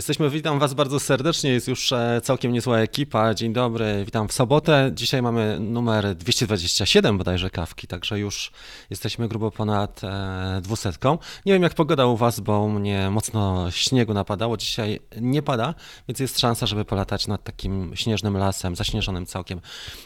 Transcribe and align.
Jesteśmy, 0.00 0.30
witam 0.30 0.58
Was 0.58 0.74
bardzo 0.74 1.00
serdecznie, 1.00 1.50
jest 1.50 1.68
już 1.68 1.92
e, 1.92 2.20
całkiem 2.22 2.52
niezła 2.52 2.78
ekipa. 2.78 3.34
Dzień 3.34 3.52
dobry, 3.52 4.02
witam 4.04 4.28
w 4.28 4.32
sobotę. 4.32 4.90
Dzisiaj 4.94 5.22
mamy 5.22 5.58
numer 5.60 6.14
227 6.14 7.18
bodajże 7.18 7.50
kawki, 7.50 7.86
także 7.86 8.18
już 8.18 8.52
jesteśmy 8.90 9.28
grubo 9.28 9.50
ponad 9.50 10.00
e, 10.04 10.60
dwusetką. 10.62 11.18
Nie 11.46 11.52
wiem 11.52 11.62
jak 11.62 11.74
pogoda 11.74 12.06
u 12.06 12.16
Was, 12.16 12.40
bo 12.40 12.68
mnie 12.68 13.10
mocno 13.10 13.70
śniegu 13.70 14.14
napadało. 14.14 14.56
Dzisiaj 14.56 15.00
nie 15.20 15.42
pada, 15.42 15.74
więc 16.08 16.20
jest 16.20 16.40
szansa, 16.40 16.66
żeby 16.66 16.84
polatać 16.84 17.26
nad 17.26 17.44
takim 17.44 17.92
śnieżnym 17.94 18.36
lasem, 18.36 18.76
zaśnieżonym 18.76 19.26
całkiem. 19.26 19.60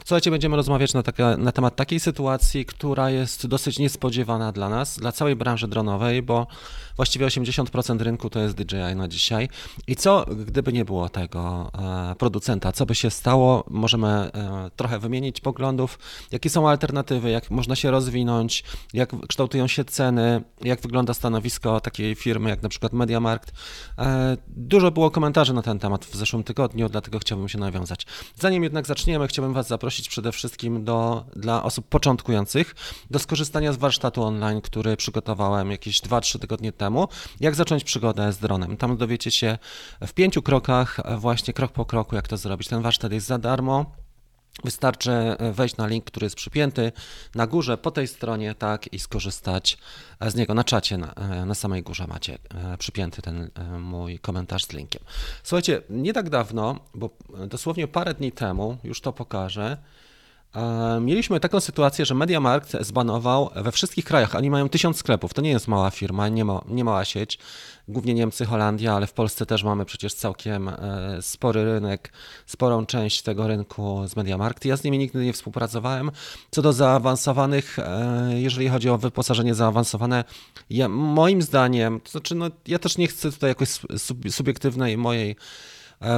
Słuchajcie, 0.05 0.31
będziemy 0.31 0.57
rozmawiać 0.57 0.95
na, 0.95 1.03
taka, 1.03 1.37
na 1.37 1.53
temat 1.53 1.77
takiej 1.77 2.01
sytuacji, 2.01 2.67
która 2.67 3.11
jest 3.11 3.47
dosyć 3.47 3.79
niespodziewana 3.79 4.53
dla 4.53 4.69
nas, 4.69 4.99
dla 4.99 5.13
całej 5.13 5.37
branży 5.37 5.69
dronowej, 5.69 6.23
bo 6.23 6.47
właściwie 6.97 7.27
80% 7.27 8.01
rynku 8.01 8.31
to 8.31 8.41
jest 8.41 8.55
DJI 8.55 8.97
na 8.97 9.09
dzisiaj. 9.09 9.49
I 9.87 9.97
co, 9.97 10.27
gdyby 10.47 10.73
nie 10.73 10.85
było 10.85 11.09
tego 11.09 11.71
e, 12.11 12.15
producenta? 12.15 12.73
Co 12.73 12.87
by 12.87 12.95
się 12.95 13.11
stało? 13.11 13.65
Możemy 13.71 14.09
e, 14.09 14.71
trochę 14.77 14.99
wymienić 14.99 15.41
poglądów. 15.41 15.99
Jakie 16.33 16.51
są 16.51 16.69
alternatywy? 16.69 17.31
Jak 17.31 17.51
można 17.51 17.77
się 17.77 17.91
rozwinąć? 17.91 18.65
Jak 18.93 19.11
kształtują 19.29 19.67
się 19.67 19.85
ceny? 19.85 20.43
Jak 20.61 20.81
wygląda 20.81 21.15
stanowisko 21.15 21.81
takiej 21.81 22.15
firmy 22.15 22.51
jak 22.51 22.63
na 22.63 22.69
przykład 22.69 22.93
MediaMarkt? 22.93 23.53
E, 23.99 24.37
dużo 24.49 24.91
było 24.91 25.11
komentarzy 25.11 25.55
na 25.55 25.63
ten 25.63 25.79
temat 25.79 26.05
w 26.05 26.17
zeszłym 26.17 26.45
tygodniu, 26.45 26.89
dlatego 26.89 27.19
chciałbym 27.19 27.49
się 27.49 27.59
nawiązać. 27.59 28.07
Zanim 28.37 28.63
jednak 28.63 28.87
zaczniemy, 28.87 29.29
chciałbym 29.29 29.55
Was 29.55 29.69
zaprosić 29.69 30.09
przede 30.09 30.33
wszystkim 30.33 30.85
do, 30.85 31.25
dla 31.37 31.63
osób 31.63 31.89
początkujących 31.89 32.75
do 33.11 33.19
skorzystania 33.19 33.73
z 33.73 33.77
warsztatu 33.77 34.23
online, 34.23 34.61
który 34.61 34.97
przygotowałem 34.97 35.71
jakieś 35.71 36.01
2-3 36.01 36.39
tygodnie 36.39 36.73
temu. 36.73 37.09
Jak 37.41 37.55
zacząć 37.55 37.85
przygodę 37.85 38.33
z 38.33 38.39
dronem? 38.39 38.77
Tam 38.77 38.97
dowiecie 38.97 39.31
się 39.31 39.59
w 40.07 40.13
pięciu 40.13 40.43
krokach, 40.43 41.01
właśnie 41.19 41.55
krok 41.55 41.73
po 41.73 41.85
kroku, 41.85 42.17
jak 42.17 42.29
to 42.29 42.37
zrobić. 42.37 42.69
Ten 42.69 42.83
warsztat 42.83 43.13
jest 43.13 43.27
za 43.27 43.39
darmo. 43.39 43.87
Wystarczy 44.65 45.13
wejść 45.53 45.77
na 45.77 45.87
link, 45.87 46.05
który 46.05 46.27
jest 46.27 46.37
przypięty 46.37 46.93
na 47.35 47.47
górze 47.47 47.79
po 47.79 47.91
tej 47.91 48.09
stronie, 48.09 48.55
tak, 48.55 48.93
i 48.93 48.99
skorzystać 48.99 49.79
z 50.21 50.35
niego. 50.35 50.55
Na 50.55 50.65
czacie 50.65 50.99
na, 50.99 51.15
na 51.47 51.55
samej 51.55 51.83
górze 51.83 52.07
macie 52.07 52.39
e, 52.55 52.79
przypięty 52.79 53.23
ten 53.23 53.51
e, 53.55 53.79
mój 53.79 54.19
komentarz 54.19 54.65
z 54.65 54.73
linkiem. 54.73 55.03
Słuchajcie, 55.43 55.83
nie 55.91 56.13
tak 56.13 56.31
dawno, 56.31 56.81
bo 56.95 57.11
dosłownie 57.49 57.89
parę 57.89 58.15
dni 58.15 58.33
temu, 58.33 58.79
już 58.85 59.01
to 59.01 59.13
pokażę, 59.13 59.65
e, 59.73 60.04
Mieliśmy 61.01 61.41
taką 61.41 61.61
sytuację, 61.61 62.07
że 62.07 62.15
MediaMarkt 62.15 62.73
zbanował 62.81 63.51
we 63.57 63.73
wszystkich 63.73 64.05
krajach, 64.05 64.35
oni 64.35 64.51
mają 64.51 64.69
tysiąc 64.69 64.97
sklepów, 64.97 65.35
to 65.35 65.43
nie 65.43 65.51
jest 65.51 65.69
mała 65.69 65.91
firma, 65.91 66.29
nie, 66.29 66.45
ma, 66.45 66.61
nie 66.69 66.85
mała 66.85 67.05
sieć, 67.05 67.39
głównie 67.89 68.15
Niemcy, 68.15 68.45
Holandia, 68.45 68.95
ale 68.95 69.07
w 69.07 69.13
Polsce 69.13 69.47
też 69.47 69.65
mamy 69.65 69.85
przecież 69.85 70.15
całkiem 70.15 70.69
e, 70.69 71.19
spory 71.21 71.65
rynek, 71.65 72.13
sporą 72.47 72.87
część 72.87 73.23
tego 73.23 73.49
rynku 73.49 74.03
z 74.09 74.17
MediaMarkt. 74.17 74.65
Ja 74.65 74.77
z 74.77 74.85
nimi 74.85 74.99
nigdy 74.99 75.25
nie 75.25 75.33
współpracowałem. 75.33 76.11
Co 76.51 76.63
do 76.63 76.73
zaawansowanych, 76.73 77.79
e, 77.79 78.31
jeżeli 78.35 78.69
chodzi 78.69 78.91
o 78.91 78.99
wyposażenie 78.99 79.55
zaawansowane, 79.55 80.25
ja, 80.71 80.89
moim 80.89 81.43
zdaniem, 81.43 82.01
to 82.01 82.11
znaczy 82.11 82.35
no, 82.35 82.47
ja 82.67 82.79
też 82.79 82.99
nie 82.99 83.09
chcę 83.09 83.33
tutaj 83.33 83.51
jakoś 83.51 83.69
subiektywnej 84.31 84.97
mojej 84.97 85.37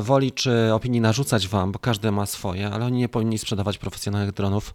woli 0.03 0.33
czy 0.33 0.73
opinii 0.73 1.01
narzucać 1.01 1.49
wam, 1.49 1.73
bo 1.73 1.79
każdy 1.79 2.13
ma 2.13 2.27
swoje, 2.27 2.71
ale 2.71 2.85
oni 2.85 2.99
nie 2.99 3.09
powinni 3.09 3.39
sprzedawać 3.39 3.79
profesjonalnych 3.79 4.33
dronów. 4.33 4.75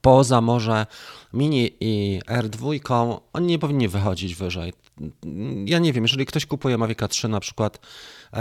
Poza 0.00 0.40
może 0.40 0.86
Mini 1.32 1.70
i 1.80 2.20
R2, 2.26 3.18
oni 3.32 3.46
nie 3.46 3.58
powinni 3.58 3.88
wychodzić 3.88 4.34
wyżej. 4.34 4.72
Ja 5.64 5.78
nie 5.78 5.92
wiem, 5.92 6.04
jeżeli 6.04 6.26
ktoś 6.26 6.46
kupuje 6.46 6.78
Mavic 6.78 6.98
3 7.08 7.28
na 7.28 7.40
przykład 7.40 7.76
e, 7.76 7.80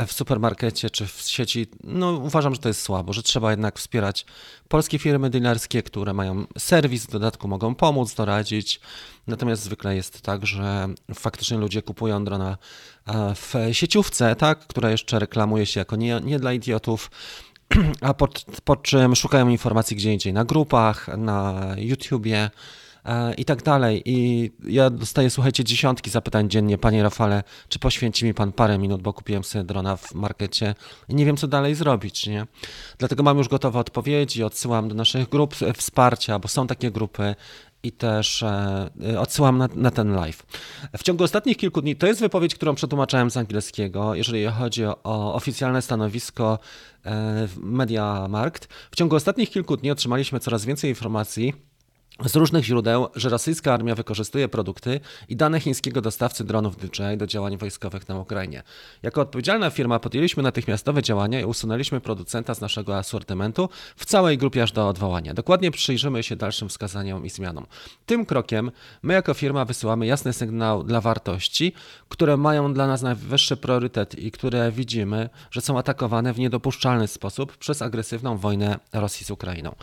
w 0.07 0.13
supermarkecie 0.13 0.89
czy 0.89 1.07
w 1.07 1.21
sieci, 1.21 1.67
no 1.83 2.11
uważam, 2.11 2.55
że 2.55 2.61
to 2.61 2.67
jest 2.67 2.81
słabo, 2.81 3.13
że 3.13 3.23
trzeba 3.23 3.51
jednak 3.51 3.79
wspierać 3.79 4.25
polskie 4.67 4.99
firmy 4.99 5.29
dealerskie, 5.29 5.83
które 5.83 6.13
mają 6.13 6.45
serwis, 6.57 7.05
w 7.05 7.11
dodatku 7.11 7.47
mogą 7.47 7.75
pomóc, 7.75 8.15
doradzić. 8.15 8.79
Natomiast 9.27 9.63
zwykle 9.63 9.95
jest 9.95 10.21
tak, 10.21 10.45
że 10.45 10.87
faktycznie 11.13 11.57
ludzie 11.57 11.81
kupują 11.81 12.25
drona 12.25 12.57
e, 13.07 13.35
w 13.35 13.53
sieciówce, 13.71 14.35
tak, 14.35 14.59
która 14.59 14.89
jeszcze 14.89 15.19
reklamuje 15.19 15.65
się 15.65 15.79
jako 15.79 15.95
nie, 15.95 16.21
nie 16.23 16.39
dla 16.39 16.53
idiotów, 16.53 17.11
a 18.01 18.13
po, 18.13 18.27
po 18.63 18.75
czym 18.75 19.15
szukają 19.15 19.49
informacji 19.49 19.97
gdzie 19.97 20.13
indziej, 20.13 20.33
na 20.33 20.45
grupach, 20.45 21.07
na 21.17 21.65
YouTubie, 21.77 22.37
E, 22.45 22.84
i 23.37 23.45
tak 23.45 23.63
dalej. 23.63 24.01
I 24.05 24.51
ja 24.63 24.89
dostaję, 24.89 25.29
słuchajcie, 25.29 25.63
dziesiątki 25.63 26.09
zapytań 26.09 26.49
dziennie. 26.49 26.77
Panie 26.77 27.03
Rafale, 27.03 27.43
czy 27.69 27.79
poświęci 27.79 28.25
mi 28.25 28.33
pan 28.33 28.51
parę 28.51 28.77
minut, 28.77 29.01
bo 29.01 29.13
kupiłem 29.13 29.43
sobie 29.43 29.63
drona 29.63 29.97
w 29.97 30.13
markecie 30.13 30.75
i 31.09 31.15
nie 31.15 31.25
wiem, 31.25 31.37
co 31.37 31.47
dalej 31.47 31.75
zrobić, 31.75 32.27
nie? 32.27 32.47
Dlatego 32.97 33.23
mam 33.23 33.37
już 33.37 33.47
gotowe 33.47 33.79
odpowiedzi, 33.79 34.43
odsyłam 34.43 34.89
do 34.89 34.95
naszych 34.95 35.29
grup 35.29 35.55
wsparcia, 35.75 36.39
bo 36.39 36.47
są 36.47 36.67
takie 36.67 36.91
grupy 36.91 37.35
i 37.83 37.91
też 37.91 38.43
e, 38.43 38.89
odsyłam 39.19 39.57
na, 39.57 39.69
na, 39.75 39.91
ten 39.91 40.15
live. 40.15 40.45
W 40.97 41.03
ciągu 41.03 41.23
ostatnich 41.23 41.57
kilku 41.57 41.81
dni, 41.81 41.95
to 41.95 42.07
jest 42.07 42.19
wypowiedź, 42.19 42.55
którą 42.55 42.75
przetłumaczyłem 42.75 43.31
z 43.31 43.37
angielskiego, 43.37 44.15
jeżeli 44.15 44.45
chodzi 44.45 44.85
o, 44.85 45.33
oficjalne 45.33 45.81
stanowisko 45.81 46.59
e, 47.05 47.47
Media 47.57 48.27
Markt. 48.29 48.67
W 48.91 48.95
ciągu 48.95 49.15
ostatnich 49.15 49.49
kilku 49.49 49.77
dni 49.77 49.91
otrzymaliśmy 49.91 50.39
coraz 50.39 50.65
więcej 50.65 50.89
informacji 50.89 51.53
z 52.23 52.35
różnych 52.35 52.65
źródeł, 52.65 53.07
że 53.15 53.29
rosyjska 53.29 53.73
armia 53.73 53.95
wykorzystuje 53.95 54.47
produkty 54.47 54.99
i 55.29 55.35
dane 55.35 55.59
chińskiego 55.59 56.01
dostawcy 56.01 56.43
dronów 56.43 56.77
DJI 56.77 57.17
do 57.17 57.27
działań 57.27 57.57
wojskowych 57.57 58.09
na 58.09 58.19
Ukrainie. 58.19 58.63
Jako 59.03 59.21
odpowiedzialna 59.21 59.69
firma 59.69 59.99
podjęliśmy 59.99 60.43
natychmiastowe 60.43 61.03
działania 61.03 61.41
i 61.41 61.45
usunęliśmy 61.45 62.01
producenta 62.01 62.55
z 62.55 62.61
naszego 62.61 62.97
asortymentu 62.97 63.69
w 63.95 64.05
całej 64.05 64.37
grupie 64.37 64.63
aż 64.63 64.71
do 64.71 64.87
odwołania. 64.87 65.33
Dokładnie 65.33 65.71
przyjrzymy 65.71 66.23
się 66.23 66.35
dalszym 66.35 66.69
wskazaniom 66.69 67.25
i 67.25 67.29
zmianom. 67.29 67.65
Tym 68.05 68.25
krokiem 68.25 68.71
my 69.03 69.13
jako 69.13 69.33
firma 69.33 69.65
wysyłamy 69.65 70.05
jasny 70.05 70.33
sygnał 70.33 70.83
dla 70.83 71.01
wartości, 71.01 71.73
które 72.09 72.37
mają 72.37 72.73
dla 72.73 72.87
nas 72.87 73.01
najwyższy 73.01 73.57
priorytet 73.57 74.19
i 74.19 74.31
które 74.31 74.71
widzimy, 74.71 75.29
że 75.51 75.61
są 75.61 75.77
atakowane 75.77 76.33
w 76.33 76.39
niedopuszczalny 76.39 77.07
sposób 77.07 77.57
przez 77.57 77.81
agresywną 77.81 78.37
wojnę 78.37 78.79
Rosji 78.93 79.25
z 79.25 79.31
Ukrainą. 79.31 79.75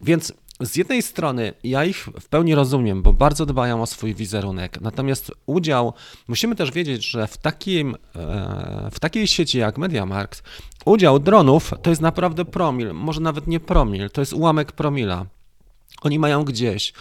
Więc 0.00 0.32
z 0.62 0.76
jednej 0.76 1.02
strony 1.02 1.52
ja 1.64 1.84
ich 1.84 2.08
w 2.20 2.28
pełni 2.28 2.54
rozumiem, 2.54 3.02
bo 3.02 3.12
bardzo 3.12 3.46
dbają 3.46 3.82
o 3.82 3.86
swój 3.86 4.14
wizerunek. 4.14 4.80
Natomiast 4.80 5.32
udział, 5.46 5.92
musimy 6.28 6.56
też 6.56 6.70
wiedzieć, 6.70 7.10
że 7.10 7.26
w, 7.26 7.36
takim, 7.36 7.96
e, 8.16 8.90
w 8.92 9.00
takiej 9.00 9.26
sieci 9.26 9.58
jak 9.58 9.78
MediaMarkt, 9.78 10.42
udział 10.84 11.18
dronów 11.18 11.74
to 11.82 11.90
jest 11.90 12.02
naprawdę 12.02 12.44
promil, 12.44 12.92
może 12.92 13.20
nawet 13.20 13.46
nie 13.46 13.60
promil, 13.60 14.10
to 14.10 14.20
jest 14.20 14.32
ułamek 14.32 14.72
promila. 14.72 15.26
Oni 16.02 16.18
mają 16.18 16.44
gdzieś. 16.44 16.92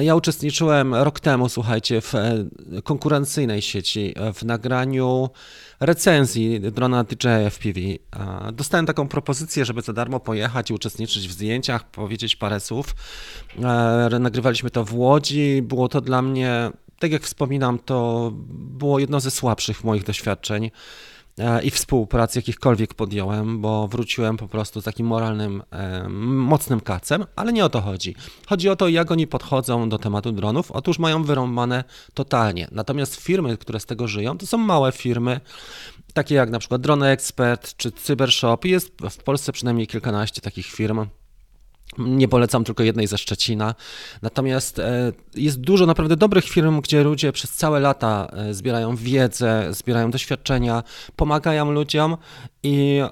Ja 0.00 0.14
uczestniczyłem 0.14 0.94
rok 0.94 1.20
temu, 1.20 1.48
słuchajcie, 1.48 2.00
w 2.00 2.14
e, 2.14 2.44
konkurencyjnej 2.84 3.62
sieci, 3.62 4.14
e, 4.16 4.32
w 4.32 4.42
nagraniu 4.42 5.30
recenzji 5.80 6.60
drona 6.60 7.04
DJI 7.04 7.50
FPV. 7.50 7.80
Dostałem 8.52 8.86
taką 8.86 9.08
propozycję, 9.08 9.64
żeby 9.64 9.82
za 9.82 9.92
darmo 9.92 10.20
pojechać 10.20 10.70
i 10.70 10.74
uczestniczyć 10.74 11.28
w 11.28 11.32
zdjęciach, 11.32 11.90
powiedzieć 11.90 12.36
parę 12.36 12.60
słów. 12.60 12.94
E, 13.58 14.18
nagrywaliśmy 14.20 14.70
to 14.70 14.84
w 14.84 14.94
Łodzi. 14.94 15.62
Było 15.62 15.88
to 15.88 16.00
dla 16.00 16.22
mnie, 16.22 16.70
tak 16.98 17.12
jak 17.12 17.22
wspominam, 17.22 17.78
to 17.78 18.30
było 18.52 18.98
jedno 18.98 19.20
ze 19.20 19.30
słabszych 19.30 19.84
moich 19.84 20.04
doświadczeń. 20.04 20.70
E, 21.40 21.62
i 21.62 21.70
współpracy 21.70 22.38
jakichkolwiek 22.38 22.94
podjąłem, 22.94 23.60
bo 23.60 23.88
wróciłem 23.88 24.36
po 24.36 24.48
prostu 24.48 24.80
z 24.80 24.84
takim 24.84 25.06
moralnym, 25.06 25.62
mocnym 26.36 26.80
kacem, 26.80 27.24
ale 27.36 27.52
nie 27.52 27.64
o 27.64 27.68
to 27.68 27.80
chodzi. 27.80 28.14
Chodzi 28.48 28.68
o 28.68 28.76
to, 28.76 28.88
jak 28.88 29.10
oni 29.10 29.26
podchodzą 29.26 29.88
do 29.88 29.98
tematu 29.98 30.32
dronów. 30.32 30.70
Otóż 30.70 30.98
mają 30.98 31.24
wyrąbane 31.24 31.84
totalnie. 32.14 32.68
Natomiast 32.72 33.16
firmy, 33.16 33.56
które 33.56 33.80
z 33.80 33.86
tego 33.86 34.08
żyją, 34.08 34.38
to 34.38 34.46
są 34.46 34.58
małe 34.58 34.92
firmy, 34.92 35.40
takie 36.14 36.34
jak 36.34 36.50
na 36.50 36.58
przykład 36.58 36.80
Drone 36.80 37.10
Expert 37.10 37.76
czy 37.76 37.92
Cybershop. 37.92 38.58
Jest 38.64 38.92
w 39.10 39.22
Polsce 39.22 39.52
przynajmniej 39.52 39.86
kilkanaście 39.86 40.40
takich 40.40 40.66
firm. 40.66 41.06
Nie 41.98 42.28
polecam 42.28 42.64
tylko 42.64 42.82
jednej 42.82 43.06
ze 43.06 43.18
Szczecina. 43.18 43.74
Natomiast 44.22 44.78
e, 44.78 45.12
jest 45.34 45.60
dużo 45.60 45.86
naprawdę 45.86 46.16
dobrych 46.16 46.44
firm, 46.44 46.80
gdzie 46.80 47.02
ludzie 47.02 47.32
przez 47.32 47.50
całe 47.50 47.80
lata 47.80 48.30
e, 48.32 48.54
zbierają 48.54 48.96
wiedzę, 48.96 49.68
zbierają 49.70 50.10
doświadczenia, 50.10 50.82
pomagają 51.16 51.72
ludziom 51.72 52.16
i 52.62 53.02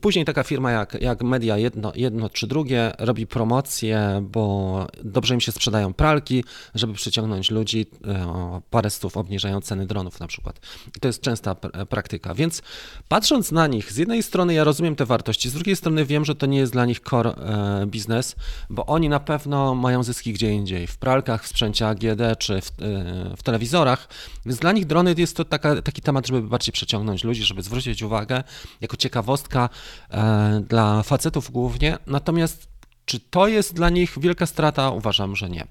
później 0.00 0.24
taka 0.24 0.42
firma 0.42 0.70
jak, 0.70 1.02
jak 1.02 1.22
Media 1.22 1.58
jedno, 1.58 1.92
jedno 1.94 2.28
czy 2.28 2.46
drugie 2.46 2.92
robi 2.98 3.26
promocję, 3.26 4.22
bo 4.30 4.86
dobrze 5.04 5.34
im 5.34 5.40
się 5.40 5.52
sprzedają 5.52 5.94
pralki, 5.94 6.44
żeby 6.74 6.94
przyciągnąć 6.94 7.50
ludzi, 7.50 7.86
e, 8.06 8.60
parę 8.70 8.90
stów 8.90 9.16
obniżają 9.16 9.60
ceny 9.60 9.86
dronów 9.86 10.20
na 10.20 10.26
przykład. 10.26 10.60
I 10.96 11.00
to 11.00 11.08
jest 11.08 11.20
częsta 11.20 11.54
praktyka. 11.88 12.34
Więc 12.34 12.62
patrząc 13.08 13.52
na 13.52 13.66
nich, 13.66 13.92
z 13.92 13.96
jednej 13.96 14.22
strony 14.22 14.54
ja 14.54 14.64
rozumiem 14.64 14.96
te 14.96 15.06
wartości, 15.06 15.50
z 15.50 15.52
drugiej 15.52 15.76
strony 15.76 16.04
wiem, 16.04 16.24
że 16.24 16.34
to 16.34 16.46
nie 16.46 16.58
jest 16.58 16.72
dla 16.72 16.86
nich 16.86 17.00
core 17.00 17.30
e, 17.30 17.86
biznes, 17.86 18.36
bo 18.70 18.86
oni 18.86 19.08
na 19.08 19.20
pewno 19.20 19.74
mają 19.74 20.02
zyski 20.02 20.32
gdzie 20.32 20.52
indziej, 20.52 20.86
w 20.86 20.96
pralkach, 20.96 21.44
w 21.44 21.48
sprzęcie 21.48 21.88
AGD 21.88 22.38
czy 22.38 22.60
w, 22.60 22.70
e, 22.70 23.36
w 23.36 23.42
telewizorach, 23.42 24.08
więc 24.46 24.58
dla 24.58 24.72
nich 24.72 24.86
drony 24.86 25.14
jest 25.18 25.36
to 25.36 25.44
taka, 25.44 25.82
taki 25.82 26.02
temat, 26.02 26.26
żeby 26.26 26.42
bardziej 26.42 26.72
przeciągnąć 26.72 27.24
ludzi, 27.24 27.44
żeby 27.44 27.62
zwrócić 27.62 28.02
uwagę 28.02 28.42
jako 28.80 28.96
ciekawostka 28.96 29.53
E, 30.10 30.62
dla 30.68 31.02
facetów 31.02 31.50
głównie, 31.50 31.98
natomiast 32.06 32.68
czy 33.04 33.20
to 33.20 33.48
jest 33.48 33.74
dla 33.74 33.90
nich 33.90 34.18
wielka 34.18 34.46
strata? 34.46 34.90
Uważam, 34.90 35.36
że 35.36 35.50
nie. 35.50 35.66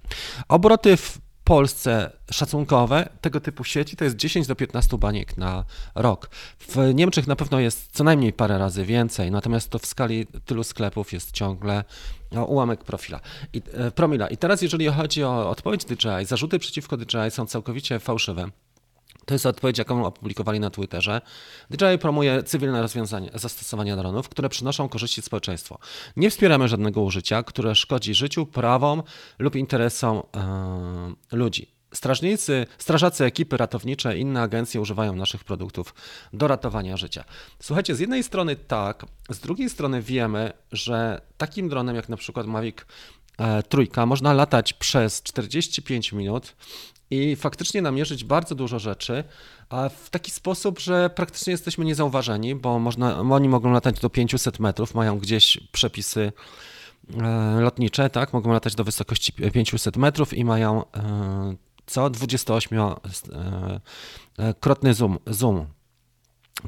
Obroty 0.47 0.97
w 0.97 1.17
Polsce 1.43 2.11
szacunkowe 2.31 3.09
tego 3.21 3.39
typu 3.39 3.63
sieci 3.63 3.95
to 3.95 4.03
jest 4.03 4.15
10 4.15 4.47
do 4.47 4.55
15 4.55 4.97
baniek 4.97 5.37
na 5.37 5.63
rok. 5.95 6.29
W 6.59 6.93
Niemczech 6.93 7.27
na 7.27 7.35
pewno 7.35 7.59
jest 7.59 7.91
co 7.91 8.03
najmniej 8.03 8.33
parę 8.33 8.57
razy 8.57 8.85
więcej, 8.85 9.31
natomiast 9.31 9.69
to 9.69 9.79
w 9.79 9.85
skali 9.85 10.27
tylu 10.45 10.63
sklepów 10.63 11.13
jest 11.13 11.31
ciągle 11.31 11.83
no, 12.31 12.45
ułamek 12.45 12.83
profila. 12.83 13.19
I, 13.53 13.61
e, 13.73 13.91
promila. 13.91 14.27
I 14.27 14.37
teraz 14.37 14.61
jeżeli 14.61 14.87
chodzi 14.87 15.23
o 15.23 15.49
odpowiedź 15.49 15.85
DJI, 15.85 16.25
zarzuty 16.25 16.59
przeciwko 16.59 16.97
DJI 16.97 17.31
są 17.31 17.45
całkowicie 17.45 17.99
fałszywe. 17.99 18.47
To 19.25 19.33
jest 19.33 19.45
odpowiedź, 19.45 19.77
jaką 19.77 20.05
opublikowali 20.05 20.59
na 20.59 20.69
Twitterze. 20.69 21.21
DJI 21.69 21.97
promuje 22.01 22.43
cywilne 22.43 22.81
rozwiązania, 22.81 23.29
zastosowania 23.33 23.95
dronów, 23.95 24.29
które 24.29 24.49
przynoszą 24.49 24.89
korzyści 24.89 25.21
społeczeństwu. 25.21 25.77
Nie 26.17 26.29
wspieramy 26.29 26.67
żadnego 26.67 27.01
użycia, 27.01 27.43
które 27.43 27.75
szkodzi 27.75 28.13
życiu, 28.13 28.45
prawom 28.45 29.03
lub 29.39 29.55
interesom 29.55 30.21
yy, 31.31 31.37
ludzi. 31.37 31.73
Strażnicy, 31.93 32.65
strażacy, 32.77 33.25
ekipy 33.25 33.57
ratownicze, 33.57 34.17
inne 34.17 34.41
agencje 34.41 34.81
używają 34.81 35.15
naszych 35.15 35.43
produktów 35.43 35.93
do 36.33 36.47
ratowania 36.47 36.97
życia. 36.97 37.23
Słuchajcie, 37.59 37.95
z 37.95 37.99
jednej 37.99 38.23
strony 38.23 38.55
tak, 38.55 39.05
z 39.29 39.39
drugiej 39.39 39.69
strony 39.69 40.01
wiemy, 40.01 40.53
że 40.71 41.21
takim 41.37 41.69
dronem 41.69 41.95
jak 41.95 42.09
na 42.09 42.17
przykład 42.17 42.47
Mavic 42.47 42.77
e, 43.37 43.63
trójka 43.63 44.05
można 44.05 44.33
latać 44.33 44.73
przez 44.73 45.23
45 45.23 46.11
minut 46.11 46.55
i 47.13 47.35
faktycznie 47.35 47.81
namierzyć 47.81 48.23
bardzo 48.23 48.55
dużo 48.55 48.79
rzeczy, 48.79 49.23
w 50.03 50.09
taki 50.09 50.31
sposób, 50.31 50.79
że 50.79 51.09
praktycznie 51.09 51.51
jesteśmy 51.51 51.85
niezauważeni, 51.85 52.55
bo 52.55 52.79
można, 52.79 53.19
oni 53.19 53.49
mogą 53.49 53.71
latać 53.71 53.99
do 53.99 54.09
500 54.09 54.59
metrów, 54.59 54.95
mają 54.95 55.19
gdzieś 55.19 55.57
przepisy 55.71 56.31
e, 57.21 57.57
lotnicze, 57.61 58.09
tak, 58.09 58.33
mogą 58.33 58.53
latać 58.53 58.75
do 58.75 58.83
wysokości 58.83 59.33
500 59.33 59.97
metrów 59.97 60.33
i 60.33 60.45
mają 60.45 60.91
e, 60.91 61.55
co? 61.85 62.09
28-krotny 62.09 64.89
e, 64.89 64.93
zoom, 64.93 65.19
zoom 65.27 65.65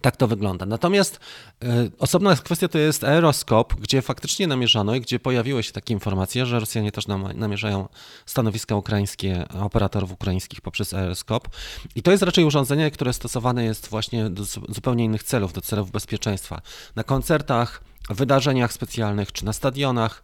tak 0.02 0.18
to 0.18 0.28
wygląda. 0.28 0.66
Natomiast 0.66 1.20
y, 1.64 1.68
osobna 2.00 2.36
kwestia 2.36 2.68
to 2.68 2.78
jest 2.78 3.04
aeroskop, 3.04 3.74
gdzie 3.76 4.02
faktycznie 4.02 4.48
namierzano 4.48 4.96
i 4.96 5.02
gdzie 5.02 5.20
pojawiły 5.20 5.64
się 5.64 5.72
takie 5.72 5.94
informacje, 5.94 6.46
że 6.46 6.60
Rosjanie 6.60 6.92
też 6.92 7.08
nam, 7.08 7.38
namierzają 7.38 7.88
stanowiska 8.26 8.76
ukraińskie, 8.76 9.46
operatorów 9.62 10.12
ukraińskich 10.12 10.62
poprzez 10.62 10.94
aeroskop. 10.94 11.48
I 11.96 12.02
to 12.02 12.12
jest 12.12 12.24
raczej 12.24 12.44
urządzenie, 12.44 12.92
które 12.92 13.14
stosowane 13.14 13.64
jest 13.64 13.88
właśnie 13.88 14.30
do 14.30 14.44
zupełnie 14.70 15.04
innych 15.04 15.24
celów, 15.24 15.54
do 15.54 15.62
celów 15.62 15.92
bezpieczeństwa. 15.92 16.62
Na 16.96 17.04
koncertach, 17.04 17.82
wydarzeniach 18.10 18.74
specjalnych 18.74 19.32
czy 19.32 19.46
na 19.46 19.54
stadionach. 19.54 20.24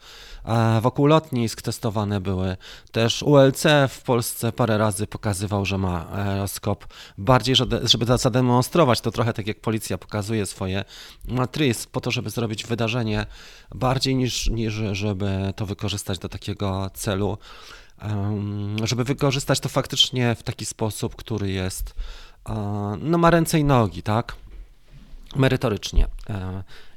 Wokół 0.82 1.06
lotnisk 1.06 1.62
testowane 1.62 2.22
były. 2.22 2.58
Też 2.92 3.24
ULC 3.24 3.64
w 3.90 4.02
Polsce 4.02 4.52
parę 4.52 4.78
razy 4.78 5.08
pokazywał, 5.08 5.66
że 5.66 5.78
ma 5.78 6.10
aeroskop. 6.10 6.86
Bardziej, 7.18 7.56
żeby 7.84 8.18
zademonstrować 8.18 9.02
to 9.02 9.12
trochę 9.12 9.34
tak 9.34 9.48
jak 9.48 9.60
policja 9.60 9.98
pokazuje 9.98 10.46
swoje 10.46 10.86
matrys 11.28 11.86
po 11.86 12.02
to, 12.02 12.12
żeby 12.12 12.30
zrobić 12.30 12.66
wydarzenie 12.66 13.26
bardziej 13.76 14.16
niż, 14.16 14.50
niż 14.50 14.74
żeby 14.92 15.54
to 15.56 15.66
wykorzystać 15.66 16.20
do 16.20 16.30
takiego 16.30 16.90
celu, 16.94 17.38
żeby 18.84 19.04
wykorzystać 19.04 19.60
to 19.60 19.70
faktycznie 19.70 20.36
w 20.36 20.44
taki 20.44 20.66
sposób, 20.66 21.16
który 21.16 21.52
jest, 21.52 21.96
no 23.00 23.18
ma 23.18 23.30
ręce 23.30 23.60
i 23.60 23.64
nogi, 23.64 24.04
tak? 24.04 24.36
Merytorycznie. 25.36 26.08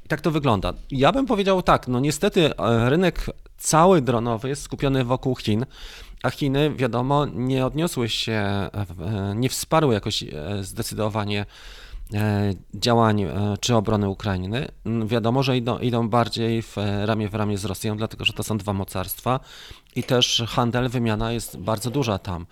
E, 0.05 0.07
i 0.07 0.09
tak 0.09 0.21
to 0.21 0.31
wygląda. 0.31 0.73
Ja 0.91 1.11
bym 1.11 1.25
powiedział 1.25 1.61
tak, 1.61 1.87
no 1.87 1.99
niestety 1.99 2.57
e, 2.57 2.89
rynek 2.89 3.25
cały 3.57 4.01
dronowy 4.01 4.49
jest 4.49 4.61
skupiony 4.61 5.03
wokół 5.03 5.35
Chin, 5.35 5.65
a 6.23 6.29
Chiny, 6.29 6.75
wiadomo, 6.75 7.25
nie 7.25 7.65
odniosły 7.65 8.09
się, 8.09 8.33
e, 8.33 8.69
nie 9.35 9.49
wsparły 9.49 9.93
jakoś 9.93 10.23
e, 10.23 10.27
zdecydowanie 10.61 11.45
działań 12.73 13.25
czy 13.59 13.75
obrony 13.75 14.09
Ukrainy. 14.09 14.67
Wiadomo, 15.05 15.43
że 15.43 15.57
idą, 15.57 15.77
idą 15.77 16.09
bardziej 16.09 16.61
w 16.61 16.75
ramię 17.05 17.29
w 17.29 17.35
ramię 17.35 17.57
z 17.57 17.65
Rosją, 17.65 17.97
dlatego 17.97 18.25
że 18.25 18.33
to 18.33 18.43
są 18.43 18.57
dwa 18.57 18.73
mocarstwa 18.73 19.39
i 19.95 20.03
też 20.03 20.43
handel, 20.47 20.89
wymiana 20.89 21.31
jest 21.31 21.57
bardzo 21.57 21.91
duża 21.91 22.19
tam 22.19 22.45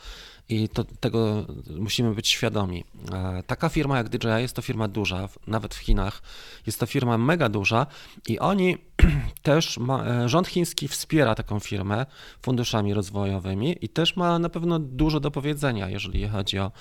i 0.54 0.70
to, 0.70 0.84
tego 0.84 1.46
musimy 1.80 2.16
być 2.16 2.28
świadomi. 2.28 2.84
E, 3.14 3.44
taka 3.48 3.70
firma 3.70 3.98
jak 3.98 4.10
DJI 4.10 4.28
jest 4.28 4.56
to 4.56 4.62
firma 4.62 4.88
duża, 4.88 5.30
nawet 5.48 5.76
w 5.76 5.78
Chinach 5.78 6.22
jest 6.66 6.80
to 6.80 6.86
firma 6.86 7.18
mega 7.18 7.50
duża 7.50 7.88
i 8.28 8.40
oni 8.40 8.78
też, 9.44 9.78
ma, 9.78 10.06
e, 10.06 10.30
rząd 10.30 10.48
chiński 10.48 10.88
wspiera 10.88 11.36
taką 11.36 11.60
firmę 11.60 12.06
funduszami 12.42 12.94
rozwojowymi 12.94 13.78
i 13.82 13.90
też 13.90 14.16
ma 14.16 14.40
na 14.40 14.50
pewno 14.50 14.80
dużo 14.80 15.20
do 15.20 15.32
powiedzenia, 15.32 15.90
jeżeli 15.90 16.28
chodzi 16.28 16.60
o 16.60 16.72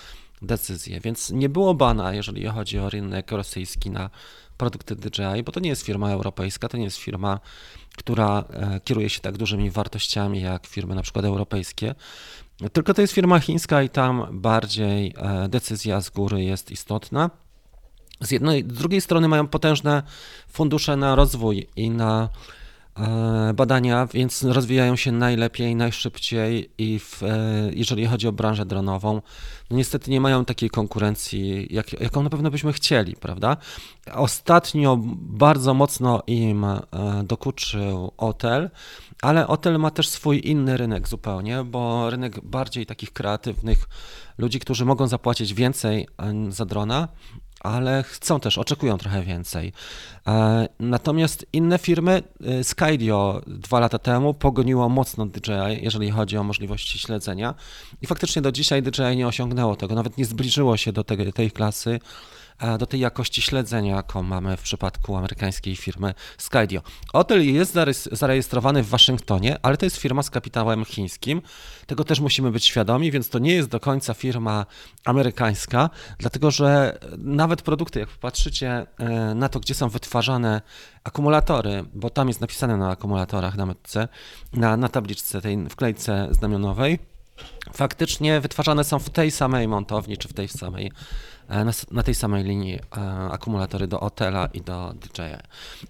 decyzje, 0.43 1.01
więc 1.01 1.31
nie 1.31 1.49
było 1.49 1.75
bana, 1.75 2.15
jeżeli 2.15 2.47
chodzi 2.47 2.79
o 2.79 2.91
rynek 2.91 3.31
rosyjski 3.31 3.91
na 3.91 4.11
produkty 4.57 4.97
DJI, 4.97 5.43
bo 5.45 5.53
to 5.53 5.61
nie 5.61 5.71
jest 5.71 5.83
firma 5.83 6.11
europejska, 6.11 6.69
to 6.69 6.77
nie 6.77 6.85
jest 6.85 6.97
firma, 6.97 7.41
która 7.97 8.45
e, 8.51 8.81
kieruje 8.85 9.11
się 9.11 9.21
tak 9.21 9.37
dużymi 9.37 9.71
wartościami 9.71 10.41
jak 10.41 10.67
firmy 10.67 10.95
na 10.95 11.03
przykład 11.03 11.25
europejskie. 11.25 11.95
Tylko 12.73 12.94
to 12.94 13.00
jest 13.00 13.14
firma 13.14 13.41
chińska 13.41 13.82
i 13.82 13.88
tam 13.88 14.26
bardziej 14.32 15.14
e, 15.17 15.49
decyzja 15.49 16.00
z 16.00 16.11
góry 16.11 16.44
jest 16.44 16.70
istotna. 16.70 17.31
Z 18.20 18.31
jednej, 18.31 18.62
z 18.62 18.79
drugiej 18.79 19.00
strony 19.00 19.29
mają 19.29 19.47
potężne 19.49 20.03
fundusze 20.49 20.97
na 20.97 21.14
rozwój 21.14 21.69
i 21.76 21.91
na 21.91 22.29
badania, 23.55 24.06
więc 24.06 24.43
rozwijają 24.43 24.97
się 24.97 25.12
najlepiej, 25.12 25.77
najszybciej 25.77 26.71
i 26.79 26.99
w, 26.99 27.23
e, 27.23 27.71
jeżeli 27.75 28.06
chodzi 28.06 28.29
o 28.29 28.33
branżę 28.33 28.67
dronową, 28.67 29.23
no 29.71 29.77
niestety 29.77 30.11
nie 30.11 30.21
mają 30.21 30.44
takiej 30.44 30.71
konkurencji, 30.71 31.67
jak, 31.75 32.00
jaką 32.00 32.23
na 32.23 32.31
pewno 32.31 32.50
byśmy 32.50 32.73
chcieli, 32.73 33.17
prawda? 33.17 33.56
Ostatnio 34.12 34.99
bardzo 35.17 35.75
mocno 35.75 36.23
im 36.27 36.67
dokuczył 37.25 38.12
Otel, 38.17 38.71
ale 39.23 39.46
Otel 39.46 39.79
ma 39.79 39.91
też 39.91 40.08
swój 40.08 40.41
inny 40.44 40.77
rynek 40.77 41.08
zupełnie, 41.08 41.65
bo 41.65 42.11
rynek 42.11 42.44
bardziej 42.44 42.87
takich 42.87 43.13
kreatywnych 43.13 43.89
ludzi, 44.39 44.61
którzy 44.61 44.84
mogą 44.84 45.06
zapłacić 45.06 45.55
więcej 45.55 46.08
za 46.49 46.65
drona, 46.65 47.08
ale 47.63 48.03
chcą 48.03 48.41
też, 48.41 48.59
oczekują 48.59 48.99
trochę 48.99 49.23
więcej. 49.23 49.73
E, 50.27 50.69
natomiast 50.81 51.47
inne 51.53 51.79
firmy, 51.79 52.23
y, 52.61 52.65
Skydio 52.65 53.43
dwa 53.47 53.81
lata 53.81 53.99
temu 53.99 54.35
pogoniło 54.35 54.89
mocno 54.89 55.27
DJI, 55.27 55.83
jeżeli 55.83 56.11
chodzi 56.11 56.37
o 56.37 56.43
możliwości 56.43 56.99
śledzenia 56.99 57.55
i 58.03 58.07
faktycznie 58.07 58.43
do 58.43 58.53
dzisiaj 58.53 58.83
DJI 58.83 59.17
nie 59.17 59.29
osiągnęło 59.29 59.77
tego, 59.77 59.95
nawet 59.95 60.19
nie 60.19 60.25
zbliżyło 60.25 60.77
się 60.77 60.93
do 60.93 61.05
tej, 61.05 61.33
tej 61.33 61.51
klasy 61.51 62.01
do 62.79 62.87
tej 62.87 63.01
jakości 63.01 63.43
śledzenia, 63.43 63.97
jaką 63.97 64.23
mamy 64.23 64.57
w 64.57 64.63
przypadku 64.63 65.17
amerykańskiej 65.17 65.77
firmy 65.77 66.15
Skydio. 66.39 66.83
Hotel 67.13 67.55
jest 67.55 67.79
zarejestrowany 68.13 68.83
w 68.83 68.89
Waszyngtonie, 68.89 69.59
ale 69.63 69.77
to 69.77 69.87
jest 69.87 69.97
firma 69.97 70.23
z 70.23 70.31
kapitałem 70.31 70.85
chińskim. 70.85 71.43
Tego 71.87 72.05
też 72.05 72.21
musimy 72.21 72.51
być 72.51 72.65
świadomi, 72.65 73.11
więc 73.11 73.29
to 73.29 73.39
nie 73.39 73.55
jest 73.55 73.69
do 73.69 73.81
końca 73.81 74.15
firma 74.15 74.67
amerykańska, 75.05 75.91
dlatego 76.19 76.51
że 76.51 76.99
nawet 77.19 77.63
produkty, 77.63 78.01
jak 78.01 78.09
popatrzycie 78.09 78.87
e, 78.99 79.35
na 79.35 79.49
to, 79.49 79.61
gdzie 79.61 79.75
są 79.75 79.89
wytwarzane 79.89 80.63
akumulatory, 81.05 81.85
bo 81.95 82.11
tam 82.11 82.29
jest 82.29 82.41
napisane 82.41 82.77
na 82.77 82.91
akumulatorach 82.91 83.57
na 83.57 83.67
metce, 83.67 84.09
na, 84.53 84.77
na 84.77 84.89
tabliczce 84.89 85.41
tej 85.41 85.69
wklejce 85.69 86.29
znamionowej, 86.31 86.99
faktycznie 87.72 88.41
wytwarzane 88.41 88.84
są 88.84 88.98
w 88.98 89.10
tej 89.10 89.31
samej 89.31 89.69
montowni, 89.69 90.19
czy 90.19 90.29
w 90.29 90.32
tej 90.32 90.48
samej 90.48 90.93
E, 91.53 91.65
na, 91.65 91.72
na 91.91 92.03
tej 92.03 92.15
samej 92.15 92.44
linii 92.44 92.74
e, 92.74 92.81
akumulatory 93.31 93.86
do 93.86 94.01
Otela 94.01 94.46
i 94.46 94.60
do 94.60 94.94
DJI. 94.94 95.39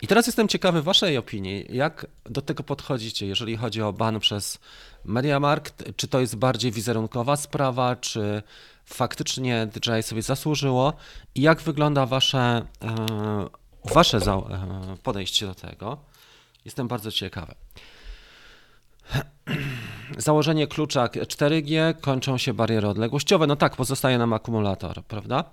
I 0.02 0.06
teraz 0.06 0.26
jestem 0.26 0.48
ciekawy 0.48 0.82
Waszej 0.82 1.16
opinii, 1.18 1.66
jak 1.68 2.06
do 2.24 2.42
tego 2.42 2.62
podchodzicie, 2.62 3.26
jeżeli 3.26 3.56
chodzi 3.56 3.82
o 3.82 3.92
ban 3.92 4.20
przez 4.20 4.58
MediaMarkt, 5.04 5.84
czy 5.96 6.08
to 6.08 6.20
jest 6.20 6.36
bardziej 6.36 6.72
wizerunkowa 6.72 7.36
sprawa, 7.36 7.96
czy 7.96 8.42
faktycznie 8.84 9.66
DJI 9.66 10.02
sobie 10.02 10.22
zasłużyło 10.22 10.92
i 11.34 11.42
jak 11.42 11.60
wygląda 11.60 12.06
Wasze 12.06 12.66
e, 12.82 13.62
wasze 13.84 14.18
podejście 15.02 15.46
do 15.46 15.54
tego. 15.54 15.98
Jestem 16.64 16.88
bardzo 16.88 17.12
ciekawy. 17.12 17.54
Założenie 20.18 20.66
klucza 20.66 21.06
4G, 21.06 22.00
kończą 22.00 22.38
się 22.38 22.54
bariery 22.54 22.88
odległościowe. 22.88 23.46
No 23.46 23.56
tak, 23.56 23.76
pozostaje 23.76 24.18
nam 24.18 24.32
akumulator, 24.32 25.04
prawda? 25.04 25.44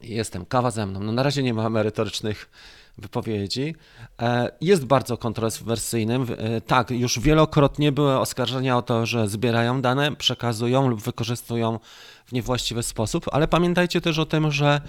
Jestem, 0.00 0.46
kawa 0.46 0.70
ze 0.70 0.86
mną. 0.86 1.00
No 1.00 1.12
na 1.12 1.22
razie 1.22 1.42
nie 1.42 1.54
ma 1.54 1.70
merytorycznych 1.70 2.50
wypowiedzi. 2.98 3.74
E, 4.22 4.50
jest 4.60 4.84
bardzo 4.84 5.16
kontrowersyjnym. 5.16 6.26
E, 6.38 6.60
tak, 6.60 6.90
już 6.90 7.20
wielokrotnie 7.20 7.92
były 7.92 8.18
oskarżenia 8.18 8.76
o 8.76 8.82
to, 8.82 9.06
że 9.06 9.28
zbierają 9.28 9.82
dane, 9.82 10.16
przekazują 10.16 10.88
lub 10.88 11.02
wykorzystują 11.02 11.78
w 12.26 12.32
niewłaściwy 12.32 12.82
sposób, 12.82 13.24
ale 13.32 13.48
pamiętajcie 13.48 14.00
też 14.00 14.18
o 14.18 14.26
tym, 14.26 14.50
że 14.50 14.80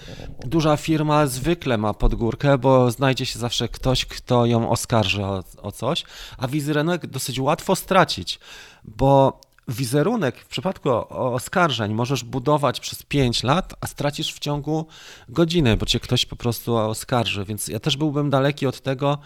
duża 0.46 0.78
firma 0.78 1.28
zwykle 1.28 1.78
ma 1.78 1.94
podgórkę, 1.94 2.58
bo 2.58 2.92
znajdzie 2.92 3.26
się 3.26 3.40
zawsze 3.40 3.68
ktoś, 3.68 4.06
kto 4.06 4.46
ją 4.46 4.70
oskarży 4.70 5.26
o, 5.26 5.44
o 5.62 5.72
coś, 5.72 6.04
a 6.38 6.48
wizerunek 6.48 7.08
dosyć 7.08 7.40
łatwo 7.40 7.76
stracić, 7.76 8.40
bo 8.86 9.42
wizerunek 9.70 10.40
w 10.40 10.48
przypadku 10.48 10.90
oskarżeń 11.10 11.94
możesz 11.94 12.24
budować 12.24 12.80
przez 12.80 13.04
5 13.04 13.44
lat, 13.44 13.74
a 13.82 13.88
stracisz 13.88 14.34
w 14.34 14.40
ciągu 14.40 14.88
godziny, 15.30 15.78
bo 15.78 15.86
cię 15.86 16.00
ktoś 16.00 16.26
po 16.26 16.36
prostu 16.36 16.76
oskarży. 16.76 17.46
Więc 17.46 17.68
ja 17.68 17.80
też 17.80 17.98
byłbym 17.98 18.30
daleki 18.30 18.68
od 18.68 18.82
tego, 18.82 19.18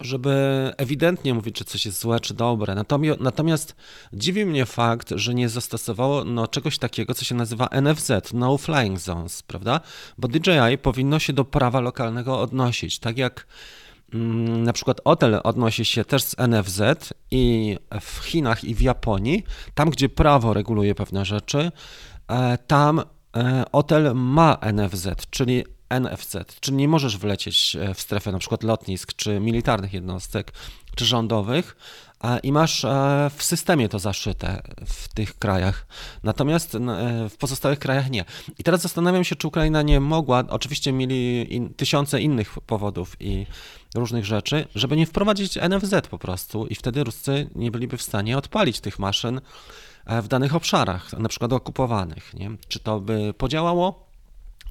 żeby 0.00 0.30
ewidentnie 0.76 1.34
mówić, 1.34 1.56
czy 1.56 1.64
coś 1.64 1.86
jest 1.86 2.00
złe, 2.00 2.20
czy 2.20 2.34
dobre. 2.34 2.74
Natomiast, 2.74 3.20
natomiast 3.20 3.76
dziwi 4.12 4.46
mnie 4.46 4.66
fakt, 4.66 5.12
że 5.16 5.34
nie 5.34 5.48
zastosowało 5.48 6.24
no, 6.24 6.48
czegoś 6.48 6.78
takiego, 6.78 7.14
co 7.14 7.24
się 7.24 7.34
nazywa 7.34 7.68
NFZ, 7.82 8.10
No 8.32 8.58
Flying 8.58 8.98
Zones, 8.98 9.42
prawda? 9.42 9.80
Bo 10.18 10.28
DJI 10.28 10.78
powinno 10.82 11.18
się 11.18 11.32
do 11.32 11.44
prawa 11.44 11.80
lokalnego 11.80 12.40
odnosić. 12.40 12.98
Tak 12.98 13.18
jak 13.18 13.46
na 14.12 14.72
przykład 14.72 15.00
hotel 15.04 15.40
odnosi 15.44 15.84
się 15.84 16.04
też 16.04 16.22
z 16.22 16.36
NFZ 16.38 16.80
i 17.30 17.76
w 18.00 18.24
Chinach 18.24 18.64
i 18.64 18.74
w 18.74 18.80
Japonii, 18.80 19.44
tam 19.74 19.90
gdzie 19.90 20.08
prawo 20.08 20.54
reguluje 20.54 20.94
pewne 20.94 21.24
rzeczy, 21.24 21.72
e, 22.28 22.58
tam 22.58 23.02
e, 23.36 23.64
hotel 23.72 24.14
ma 24.14 24.58
NFZ, 24.72 25.08
czyli 25.30 25.64
NFC, 25.90 26.36
czyli 26.60 26.76
nie 26.76 26.88
możesz 26.88 27.18
wlecieć 27.18 27.76
e, 27.76 27.94
w 27.94 28.00
strefę 28.00 28.32
na 28.32 28.38
przykład 28.38 28.62
lotnisk, 28.62 29.12
czy 29.12 29.40
militarnych 29.40 29.92
jednostek, 29.92 30.52
czy 30.94 31.04
rządowych 31.04 31.76
i 32.42 32.52
masz 32.52 32.86
w 33.36 33.42
systemie 33.42 33.88
to 33.88 33.98
zaszyte 33.98 34.62
w 34.86 35.08
tych 35.08 35.38
krajach. 35.38 35.86
Natomiast 36.22 36.76
w 37.30 37.36
pozostałych 37.38 37.78
krajach 37.78 38.10
nie. 38.10 38.24
I 38.58 38.64
teraz 38.64 38.80
zastanawiam 38.80 39.24
się, 39.24 39.36
czy 39.36 39.48
Ukraina 39.48 39.82
nie 39.82 40.00
mogła, 40.00 40.44
oczywiście 40.48 40.92
mieli 40.92 41.54
in, 41.54 41.74
tysiące 41.74 42.20
innych 42.20 42.60
powodów 42.66 43.16
i 43.20 43.46
różnych 43.94 44.24
rzeczy, 44.24 44.66
żeby 44.74 44.96
nie 44.96 45.06
wprowadzić 45.06 45.56
NFZ 45.56 45.94
po 46.10 46.18
prostu 46.18 46.66
i 46.66 46.74
wtedy 46.74 47.04
Ruscy 47.04 47.50
nie 47.54 47.70
byliby 47.70 47.96
w 47.96 48.02
stanie 48.02 48.38
odpalić 48.38 48.80
tych 48.80 48.98
maszyn 48.98 49.40
w 50.22 50.28
danych 50.28 50.54
obszarach, 50.54 51.12
na 51.12 51.28
przykład 51.28 51.52
okupowanych. 51.52 52.34
Nie? 52.34 52.50
Czy 52.68 52.80
to 52.80 53.00
by 53.00 53.34
podziałało? 53.34 54.08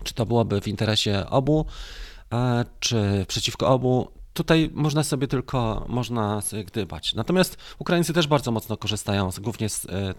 Czy 0.03 0.13
to 0.13 0.25
byłoby 0.25 0.61
w 0.61 0.67
interesie 0.67 1.29
obu, 1.29 1.65
e, 2.33 2.65
czy 2.79 3.25
przeciwko 3.27 3.67
obu? 3.67 4.07
Tutaj 4.37 4.69
można 4.73 5.03
sobie 5.03 5.27
tylko 5.27 5.85
można 5.87 6.41
sobie 6.41 6.63
gdybać. 6.63 7.15
Natomiast 7.15 7.57
Ukraińcy 7.79 8.13
też 8.13 8.27
bardzo 8.27 8.51
mocno 8.51 8.77
korzystają 8.77 9.29
głównie 9.41 9.69
z, 9.69 9.85
e, 9.85 10.13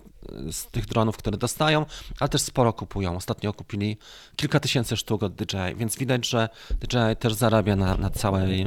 z, 0.52 0.66
tych 0.66 0.86
dronów, 0.86 1.16
które 1.16 1.36
dostają, 1.36 1.86
ale 2.20 2.28
też 2.28 2.42
sporo 2.42 2.72
kupują. 2.72 3.16
Ostatnio 3.16 3.52
kupili 3.52 3.96
kilka 4.36 4.60
tysięcy 4.60 4.96
sztuk 4.96 5.22
od 5.22 5.34
DJI, 5.34 5.74
więc 5.76 5.96
widać, 5.96 6.28
że 6.28 6.48
DJI 6.70 7.16
też 7.18 7.34
zarabia 7.34 7.76
na, 7.76 7.96
na, 7.96 8.10
całej, 8.10 8.66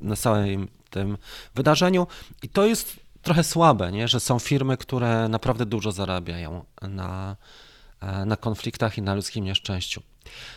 na 0.00 0.16
całym 0.16 0.68
tym 0.90 1.18
wydarzeniu 1.54 2.06
i 2.42 2.48
to 2.48 2.66
jest 2.66 2.96
trochę 3.22 3.44
słabe, 3.44 3.92
nie? 3.92 4.08
że 4.08 4.20
są 4.20 4.38
firmy, 4.38 4.76
które 4.76 5.28
naprawdę 5.28 5.66
dużo 5.66 5.92
zarabiają 5.92 6.64
na, 6.82 7.36
e, 7.42 7.65
na 8.26 8.36
konfliktach 8.36 8.98
i 8.98 9.02
na 9.02 9.14
ludzkim 9.14 9.44
nieszczęściu. 9.44 10.02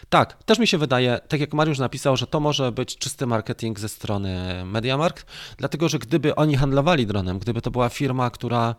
Tak, 0.10 0.44
też 0.44 0.60
mi 0.60 0.68
się 0.68 0.78
wydaje, 0.78 1.20
tak 1.28 1.40
jak 1.40 1.54
Mariusz 1.54 1.80
napisał, 1.80 2.18
że 2.18 2.28
to 2.28 2.40
może 2.40 2.72
być 2.72 2.98
czysty 2.98 3.26
marketing 3.26 3.80
ze 3.80 3.90
strony 3.90 4.62
MediaMarkt, 4.66 5.26
dlatego 5.58 5.90
że 5.90 6.00
gdyby 6.00 6.36
oni 6.36 6.56
handlowali 6.56 7.08
dronem, 7.08 7.40
gdyby 7.40 7.62
to 7.62 7.72
była 7.72 7.90
firma, 7.90 8.30
która 8.30 8.76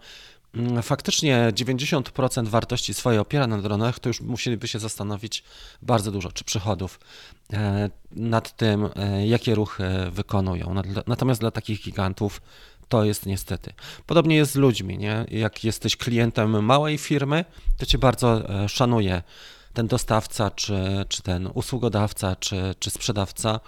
mm, 0.55 0.83
faktycznie 0.83 1.53
90% 1.53 2.49
wartości 2.49 2.95
swojej 2.95 3.21
opiera 3.21 3.47
na 3.47 3.59
dronach, 3.59 3.99
to 3.99 4.09
już 4.09 4.21
musieliby 4.21 4.69
się 4.69 4.79
zastanowić 4.79 5.45
bardzo 5.83 6.13
dużo, 6.13 6.33
czy 6.33 6.45
przychodów 6.45 7.01
e, 7.53 7.91
nad 8.11 8.57
tym, 8.57 8.89
e, 8.97 9.27
jakie 9.27 9.55
ruchy 9.55 9.85
wykonują. 10.11 10.75
Natomiast 11.07 11.41
dla 11.41 11.51
takich 11.51 11.83
gigantów 11.83 12.41
to 12.91 13.05
jest 13.05 13.27
niestety. 13.27 13.73
Podobnie 14.07 14.37
jest 14.37 14.53
z 14.53 14.57
ludźmi, 14.57 14.99
nie? 14.99 15.25
Jak 15.31 15.65
jesteś 15.65 15.97
klientem 15.97 16.65
małej 16.65 16.99
firmy, 16.99 17.45
to 17.77 17.87
cię 17.87 17.99
bardzo 17.99 18.51
e, 18.65 18.69
szanuje 18.69 19.23
ten 19.73 19.87
dostawca, 19.87 20.51
czy, 20.51 21.05
czy 21.09 21.23
ten 21.23 21.51
usługodawca, 21.55 22.37
czy, 22.37 22.75
czy 22.79 22.91
sprzedawca. 22.91 23.61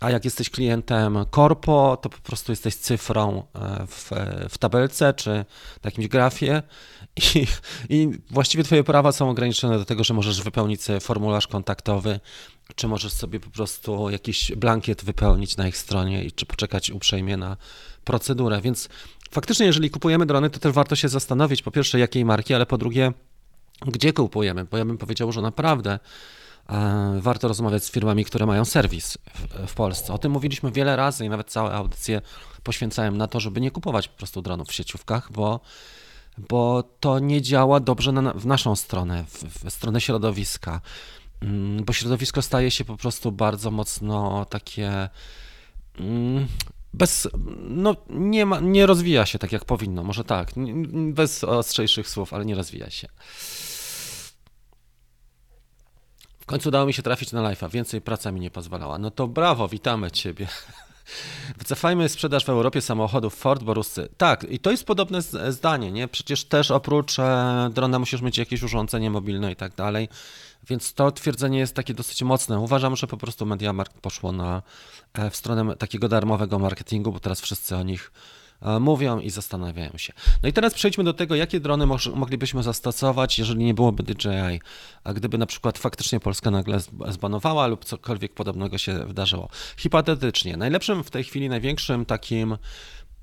A 0.00 0.10
jak 0.10 0.24
jesteś 0.24 0.50
klientem 0.50 1.18
korpo, 1.30 1.98
to 2.02 2.08
po 2.08 2.18
prostu 2.18 2.52
jesteś 2.52 2.76
cyfrą 2.76 3.42
e, 3.54 3.86
w, 3.86 4.10
w 4.48 4.58
tabelce 4.58 5.14
czy 5.14 5.44
w 5.80 5.84
jakimś 5.84 6.08
grafie 6.08 6.62
i, 7.34 7.46
i 7.88 8.08
właściwie 8.30 8.64
Twoje 8.64 8.84
prawa 8.84 9.12
są 9.12 9.30
ograniczone 9.30 9.78
do 9.78 9.84
tego, 9.84 10.04
że 10.04 10.14
możesz 10.14 10.42
wypełnić 10.42 10.80
formularz 11.00 11.46
kontaktowy, 11.46 12.20
czy 12.74 12.88
możesz 12.88 13.12
sobie 13.12 13.40
po 13.40 13.50
prostu 13.50 14.10
jakiś 14.10 14.52
blankiet 14.52 15.04
wypełnić 15.04 15.56
na 15.56 15.68
ich 15.68 15.76
stronie 15.76 16.24
i 16.24 16.32
czy 16.32 16.46
poczekać 16.46 16.90
uprzejmie 16.90 17.36
na 17.36 17.56
procedurę. 18.04 18.60
Więc 18.60 18.88
faktycznie, 19.30 19.66
jeżeli 19.66 19.90
kupujemy 19.90 20.26
drony, 20.26 20.50
to 20.50 20.58
też 20.58 20.72
warto 20.72 20.96
się 20.96 21.08
zastanowić, 21.08 21.62
po 21.62 21.70
pierwsze, 21.70 21.98
jakiej 21.98 22.24
marki, 22.24 22.54
ale 22.54 22.66
po 22.66 22.78
drugie, 22.78 23.12
gdzie 23.86 24.12
kupujemy? 24.12 24.64
Bo 24.64 24.76
ja 24.76 24.84
bym 24.84 24.98
powiedział, 24.98 25.32
że 25.32 25.42
naprawdę 25.42 25.98
e, 26.68 27.18
warto 27.20 27.48
rozmawiać 27.48 27.84
z 27.84 27.90
firmami, 27.90 28.24
które 28.24 28.46
mają 28.46 28.64
serwis 28.64 29.18
w, 29.34 29.66
w, 29.66 29.74
Polsce. 29.74 30.12
O 30.12 30.18
tym 30.18 30.32
mówiliśmy 30.32 30.72
wiele 30.72 30.96
razy 30.96 31.24
i 31.24 31.28
nawet 31.28 31.50
całe 31.50 31.72
audycje 31.72 32.22
poświęcałem 32.62 33.16
na 33.16 33.26
to, 33.26 33.40
żeby 33.40 33.60
nie 33.60 33.70
kupować 33.70 34.08
po 34.08 34.16
prostu 34.16 34.42
dronów 34.42 34.68
w 34.68 34.72
sieciówkach, 34.72 35.32
bo, 35.32 35.60
bo 36.38 36.82
to 37.00 37.18
nie 37.18 37.42
działa 37.42 37.80
dobrze 37.80 38.12
na, 38.12 38.32
w 38.32 38.46
naszą 38.46 38.76
stronę, 38.76 39.24
w, 39.24 39.64
w 39.64 39.70
stronę 39.70 40.00
środowiska. 40.00 40.80
Mm, 41.40 41.84
bo 41.84 41.92
środowisko 41.92 42.42
staje 42.42 42.70
się 42.70 42.84
po 42.84 42.96
prostu 42.96 43.32
bardzo 43.32 43.70
mocno 43.70 44.44
takie 44.44 45.08
mm, 45.98 46.46
bez, 46.94 47.28
no 47.68 47.96
nie, 48.10 48.46
ma, 48.46 48.60
nie 48.60 48.86
rozwija 48.86 49.26
się 49.26 49.38
tak 49.38 49.52
jak 49.52 49.64
powinno, 49.64 50.04
może 50.04 50.24
tak, 50.24 50.50
bez 50.92 51.44
ostrzejszych 51.44 52.08
słów, 52.08 52.34
ale 52.34 52.44
nie 52.44 52.54
rozwija 52.54 52.90
się 52.90 53.08
końcu 56.50 56.68
udało 56.68 56.86
mi 56.86 56.92
się 56.92 57.02
trafić 57.02 57.32
na 57.32 57.42
live'a, 57.42 57.70
więcej 57.70 58.00
praca 58.00 58.32
mi 58.32 58.40
nie 58.40 58.50
pozwalała. 58.50 58.98
No 58.98 59.10
to 59.10 59.28
brawo, 59.28 59.68
witamy 59.68 60.10
Ciebie. 60.10 60.48
Wycofajmy 61.58 62.08
sprzedaż 62.08 62.44
w 62.44 62.48
Europie 62.48 62.80
samochodów 62.80 63.34
Ford, 63.34 63.62
bo 63.62 63.74
Ruscy. 63.74 64.08
Tak, 64.16 64.46
i 64.50 64.58
to 64.58 64.70
jest 64.70 64.84
podobne 64.84 65.22
zdanie, 65.48 65.92
nie? 65.92 66.08
Przecież 66.08 66.44
też 66.44 66.70
oprócz 66.70 67.18
e, 67.18 67.70
drona 67.72 67.98
musisz 67.98 68.22
mieć 68.22 68.38
jakieś 68.38 68.62
urządzenie 68.62 69.10
mobilne 69.10 69.52
i 69.52 69.56
tak 69.56 69.74
dalej. 69.74 70.08
Więc 70.68 70.94
to 70.94 71.12
twierdzenie 71.12 71.58
jest 71.58 71.74
takie 71.74 71.94
dosyć 71.94 72.22
mocne. 72.22 72.58
Uważam, 72.58 72.96
że 72.96 73.06
po 73.06 73.16
prostu 73.16 73.46
MediaMarkt 73.46 74.00
poszło 74.00 74.32
na, 74.32 74.62
e, 75.14 75.30
w 75.30 75.36
stronę 75.36 75.76
takiego 75.76 76.08
darmowego 76.08 76.58
marketingu, 76.58 77.12
bo 77.12 77.20
teraz 77.20 77.40
wszyscy 77.40 77.76
o 77.76 77.82
nich 77.82 78.12
mówią 78.80 79.18
i 79.18 79.30
zastanawiają 79.30 79.90
się. 79.96 80.12
No 80.42 80.48
i 80.48 80.52
teraz 80.52 80.74
przejdźmy 80.74 81.04
do 81.04 81.14
tego, 81.14 81.34
jakie 81.34 81.60
drony 81.60 81.86
moglibyśmy 82.14 82.62
zastosować, 82.62 83.38
jeżeli 83.38 83.64
nie 83.64 83.74
byłoby 83.74 84.02
DJI, 84.02 84.60
a 85.04 85.12
gdyby 85.12 85.38
na 85.38 85.46
przykład 85.46 85.78
faktycznie 85.78 86.20
Polska 86.20 86.50
nagle 86.50 86.80
zbanowała 87.08 87.66
lub 87.66 87.84
cokolwiek 87.84 88.34
podobnego 88.34 88.78
się 88.78 88.98
wydarzyło. 89.06 89.48
Hipotetycznie, 89.76 90.56
najlepszym 90.56 91.04
w 91.04 91.10
tej 91.10 91.24
chwili, 91.24 91.48
największym 91.48 92.04
takim 92.04 92.56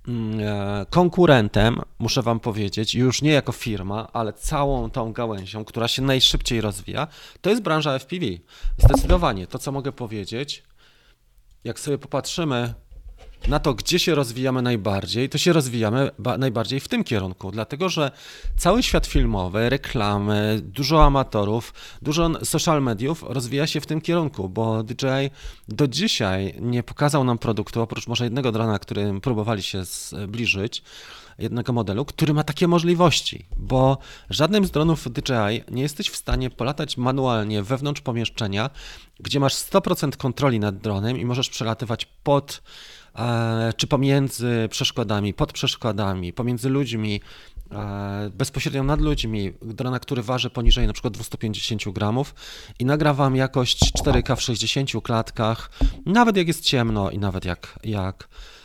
mm, 0.08 0.40
e, 0.40 0.86
konkurentem, 0.90 1.82
muszę 2.00 2.22
Wam 2.22 2.40
powiedzieć, 2.40 2.96
już 2.96 3.22
nie 3.22 3.32
jako 3.32 3.52
firma, 3.52 4.08
ale 4.14 4.34
całą 4.34 4.90
tą 4.90 5.14
gałęzią, 5.14 5.66
która 5.66 5.88
się 5.88 6.02
najszybciej 6.02 6.62
rozwija, 6.62 7.08
to 7.42 7.50
jest 7.50 7.62
branża 7.62 8.00
FPV. 8.00 8.26
Zdecydowanie 8.78 9.48
to, 9.48 9.60
co 9.60 9.72
mogę 9.72 9.92
powiedzieć, 9.92 10.64
jak 11.64 11.80
sobie 11.80 11.98
popatrzymy 11.98 12.74
na 13.48 13.60
to, 13.60 13.74
gdzie 13.74 14.00
się 14.00 14.16
rozwijamy 14.16 14.62
najbardziej, 14.62 15.30
to 15.30 15.38
się 15.38 15.54
rozwijamy 15.54 16.12
najbardziej 16.38 16.80
w 16.80 16.88
tym 16.88 17.04
kierunku, 17.04 17.52
dlatego 17.52 17.90
że 17.90 18.12
cały 18.58 18.84
świat 18.84 19.08
filmowy, 19.08 19.70
reklamy, 19.70 20.62
dużo 20.64 21.06
amatorów, 21.06 21.74
dużo 22.02 22.46
social 22.46 22.84
mediów 22.84 23.24
rozwija 23.28 23.68
się 23.68 23.82
w 23.82 23.86
tym 23.86 24.02
kierunku, 24.02 24.50
bo 24.50 24.84
DJI 24.84 25.30
do 25.68 25.88
dzisiaj 25.88 26.56
nie 26.62 26.84
pokazał 26.84 27.24
nam 27.24 27.38
produktu, 27.38 27.82
oprócz 27.82 28.08
może 28.08 28.24
jednego 28.24 28.52
drona, 28.52 28.80
którym 28.80 29.22
próbowali 29.22 29.64
się 29.64 29.86
zbliżyć, 29.86 30.84
jednego 31.40 31.74
modelu, 31.74 32.06
który 32.06 32.34
ma 32.34 32.44
takie 32.44 32.68
możliwości, 32.68 33.46
bo 33.58 33.98
żadnym 34.30 34.66
z 34.66 34.72
dronów 34.72 35.12
DJI 35.12 35.64
nie 35.72 35.82
jesteś 35.82 36.10
w 36.10 36.16
stanie 36.16 36.50
polatać 36.50 36.98
manualnie 36.98 37.64
wewnątrz 37.64 38.02
pomieszczenia, 38.02 38.70
gdzie 39.20 39.40
masz 39.40 39.56
100% 39.56 40.18
kontroli 40.18 40.60
nad 40.60 40.78
dronem 40.78 41.18
i 41.18 41.26
możesz 41.26 41.50
przelatywać 41.50 42.06
pod 42.24 42.62
czy 43.78 43.88
pomiędzy 43.88 44.68
przeszkodami, 44.72 45.34
pod 45.34 45.54
przeszkodami, 45.54 46.34
pomiędzy 46.34 46.70
ludźmi, 46.70 47.22
e, 47.72 48.30
bezpośrednio 48.34 48.84
nad 48.84 49.02
ludźmi, 49.02 49.54
drona, 49.62 50.00
który 50.00 50.24
waży 50.24 50.50
poniżej 50.50 50.88
przykład 50.94 51.14
250 51.14 51.94
gramów 51.94 52.36
i 52.80 52.86
nagrywam 52.86 53.36
jakość 53.36 53.92
4K 53.94 54.36
w 54.36 54.42
60 54.42 55.02
klatkach, 55.04 55.70
nawet 56.06 56.38
jak 56.38 56.48
jest 56.48 56.64
ciemno 56.64 57.12
i 57.12 57.18
nawet 57.20 57.46
jak, 57.46 57.80
jak 57.84 58.28
E, 58.30 58.57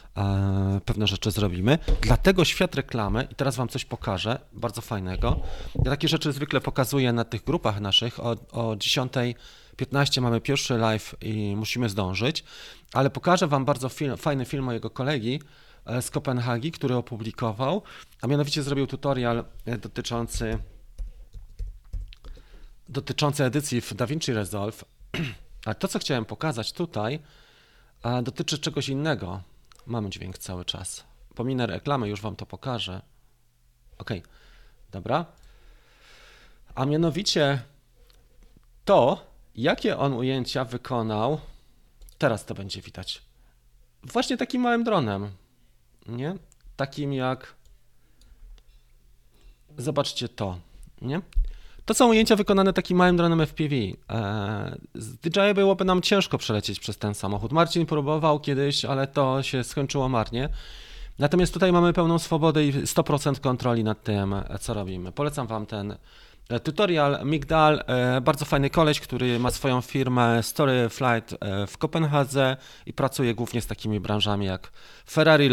pewne 0.84 1.06
rzeczy 1.06 1.30
zrobimy. 1.30 1.78
Dlatego 2.00 2.44
świat 2.44 2.74
reklamy, 2.74 3.28
i 3.30 3.34
teraz 3.34 3.56
Wam 3.56 3.68
coś 3.68 3.84
pokażę, 3.84 4.38
bardzo 4.52 4.80
fajnego. 4.80 5.40
Ja 5.84 5.90
takie 5.90 6.08
rzeczy 6.08 6.32
zwykle 6.32 6.60
pokazuję 6.60 7.12
na 7.12 7.24
tych 7.24 7.44
grupach 7.44 7.80
naszych. 7.80 8.20
O, 8.20 8.30
o 8.52 8.76
10.15 8.76 10.20
mamy 10.22 10.40
pierwszy 10.40 10.74
live 10.74 11.14
i 11.20 11.56
musimy 11.56 11.88
zdążyć, 11.88 12.44
ale 12.92 13.10
pokażę 13.10 13.46
Wam 13.46 13.64
bardzo 13.64 13.88
film, 13.88 14.16
fajny 14.16 14.44
film 14.44 14.64
mojego 14.64 14.90
kolegi 14.90 15.40
e, 15.86 16.02
z 16.02 16.10
Kopenhagi, 16.10 16.72
który 16.72 16.96
opublikował, 16.96 17.82
a 18.20 18.26
mianowicie 18.26 18.62
zrobił 18.62 18.86
tutorial 18.86 19.44
e, 19.66 19.78
dotyczący 19.78 20.58
dotyczący 22.88 23.44
edycji 23.44 23.80
w 23.80 23.94
DaVinci 23.94 24.32
Resolve. 24.32 24.84
Ale 25.64 25.74
to, 25.74 25.88
co 25.88 25.98
chciałem 25.98 26.24
pokazać 26.24 26.72
tutaj, 26.72 27.18
dotyczy 28.22 28.58
czegoś 28.58 28.88
innego. 28.88 29.42
Mamy 29.86 30.10
dźwięk 30.10 30.38
cały 30.38 30.64
czas. 30.64 31.04
Pominę 31.34 31.66
reklamę, 31.66 32.08
już 32.08 32.20
Wam 32.20 32.36
to 32.36 32.46
pokażę. 32.46 33.02
Ok, 33.98 34.10
dobra. 34.90 35.26
A 36.74 36.84
mianowicie 36.84 37.62
to, 38.84 39.26
jakie 39.54 39.98
on 39.98 40.12
ujęcia 40.12 40.64
wykonał, 40.64 41.40
teraz 42.18 42.44
to 42.44 42.54
będzie 42.54 42.82
widać. 42.82 43.22
Właśnie 44.02 44.36
takim 44.36 44.62
małym 44.62 44.84
dronem, 44.84 45.30
nie? 46.06 46.34
Takim 46.76 47.12
jak. 47.12 47.54
Zobaczcie 49.78 50.28
to, 50.28 50.58
nie? 51.02 51.20
To 51.84 51.94
są 51.94 52.08
ujęcia 52.08 52.36
wykonane 52.36 52.72
takim 52.72 52.96
małym 52.96 53.16
dronem 53.16 53.40
FPV. 53.46 53.74
E, 54.10 54.76
z 54.94 55.16
DJI 55.16 55.54
byłoby 55.54 55.84
nam 55.84 56.02
ciężko 56.02 56.38
przelecieć 56.38 56.80
przez 56.80 56.98
ten 56.98 57.14
samochód. 57.14 57.52
Marcin 57.52 57.86
próbował 57.86 58.40
kiedyś, 58.40 58.84
ale 58.84 59.06
to 59.06 59.42
się 59.42 59.64
skończyło 59.64 60.08
marnie. 60.08 60.48
Natomiast 61.18 61.54
tutaj 61.54 61.72
mamy 61.72 61.92
pełną 61.92 62.18
swobodę 62.18 62.64
i 62.64 62.72
100% 62.72 63.40
kontroli 63.40 63.84
nad 63.84 64.02
tym, 64.02 64.34
co 64.60 64.74
robimy. 64.74 65.12
Polecam 65.12 65.46
Wam 65.46 65.66
ten 65.66 65.96
e, 66.48 66.60
tutorial. 66.60 67.18
Migdal, 67.24 67.84
e, 67.86 68.20
bardzo 68.20 68.44
fajny 68.44 68.70
koleś, 68.70 69.00
który 69.00 69.38
ma 69.38 69.50
swoją 69.50 69.80
firmę 69.80 70.42
Story 70.42 70.88
Flight 70.88 71.36
w 71.68 71.78
Kopenhadze 71.78 72.56
i 72.86 72.92
pracuje 72.92 73.34
głównie 73.34 73.60
z 73.60 73.66
takimi 73.66 74.00
branżami 74.00 74.46
jak 74.46 74.72
Ferrari, 75.10 75.50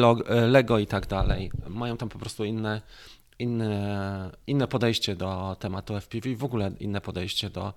Lego 0.48 0.80
i 0.80 0.88
tak 0.88 1.08
dalej. 1.08 1.52
Mają 1.68 1.98
tam 1.98 2.10
po 2.10 2.20
prostu 2.20 2.46
inne 2.46 2.82
inne, 3.40 4.32
inne 4.48 4.68
podejście 4.68 5.16
do 5.16 5.58
tematu 5.60 5.96
FPV, 5.96 6.36
w 6.36 6.44
ogóle 6.44 6.72
inne 6.80 7.02
podejście 7.02 7.50
do, 7.50 7.74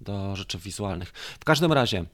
do 0.00 0.36
rzeczy 0.36 0.58
wizualnych. 0.58 1.12
W 1.40 1.44
każdym 1.44 1.72
razie, 1.72 2.04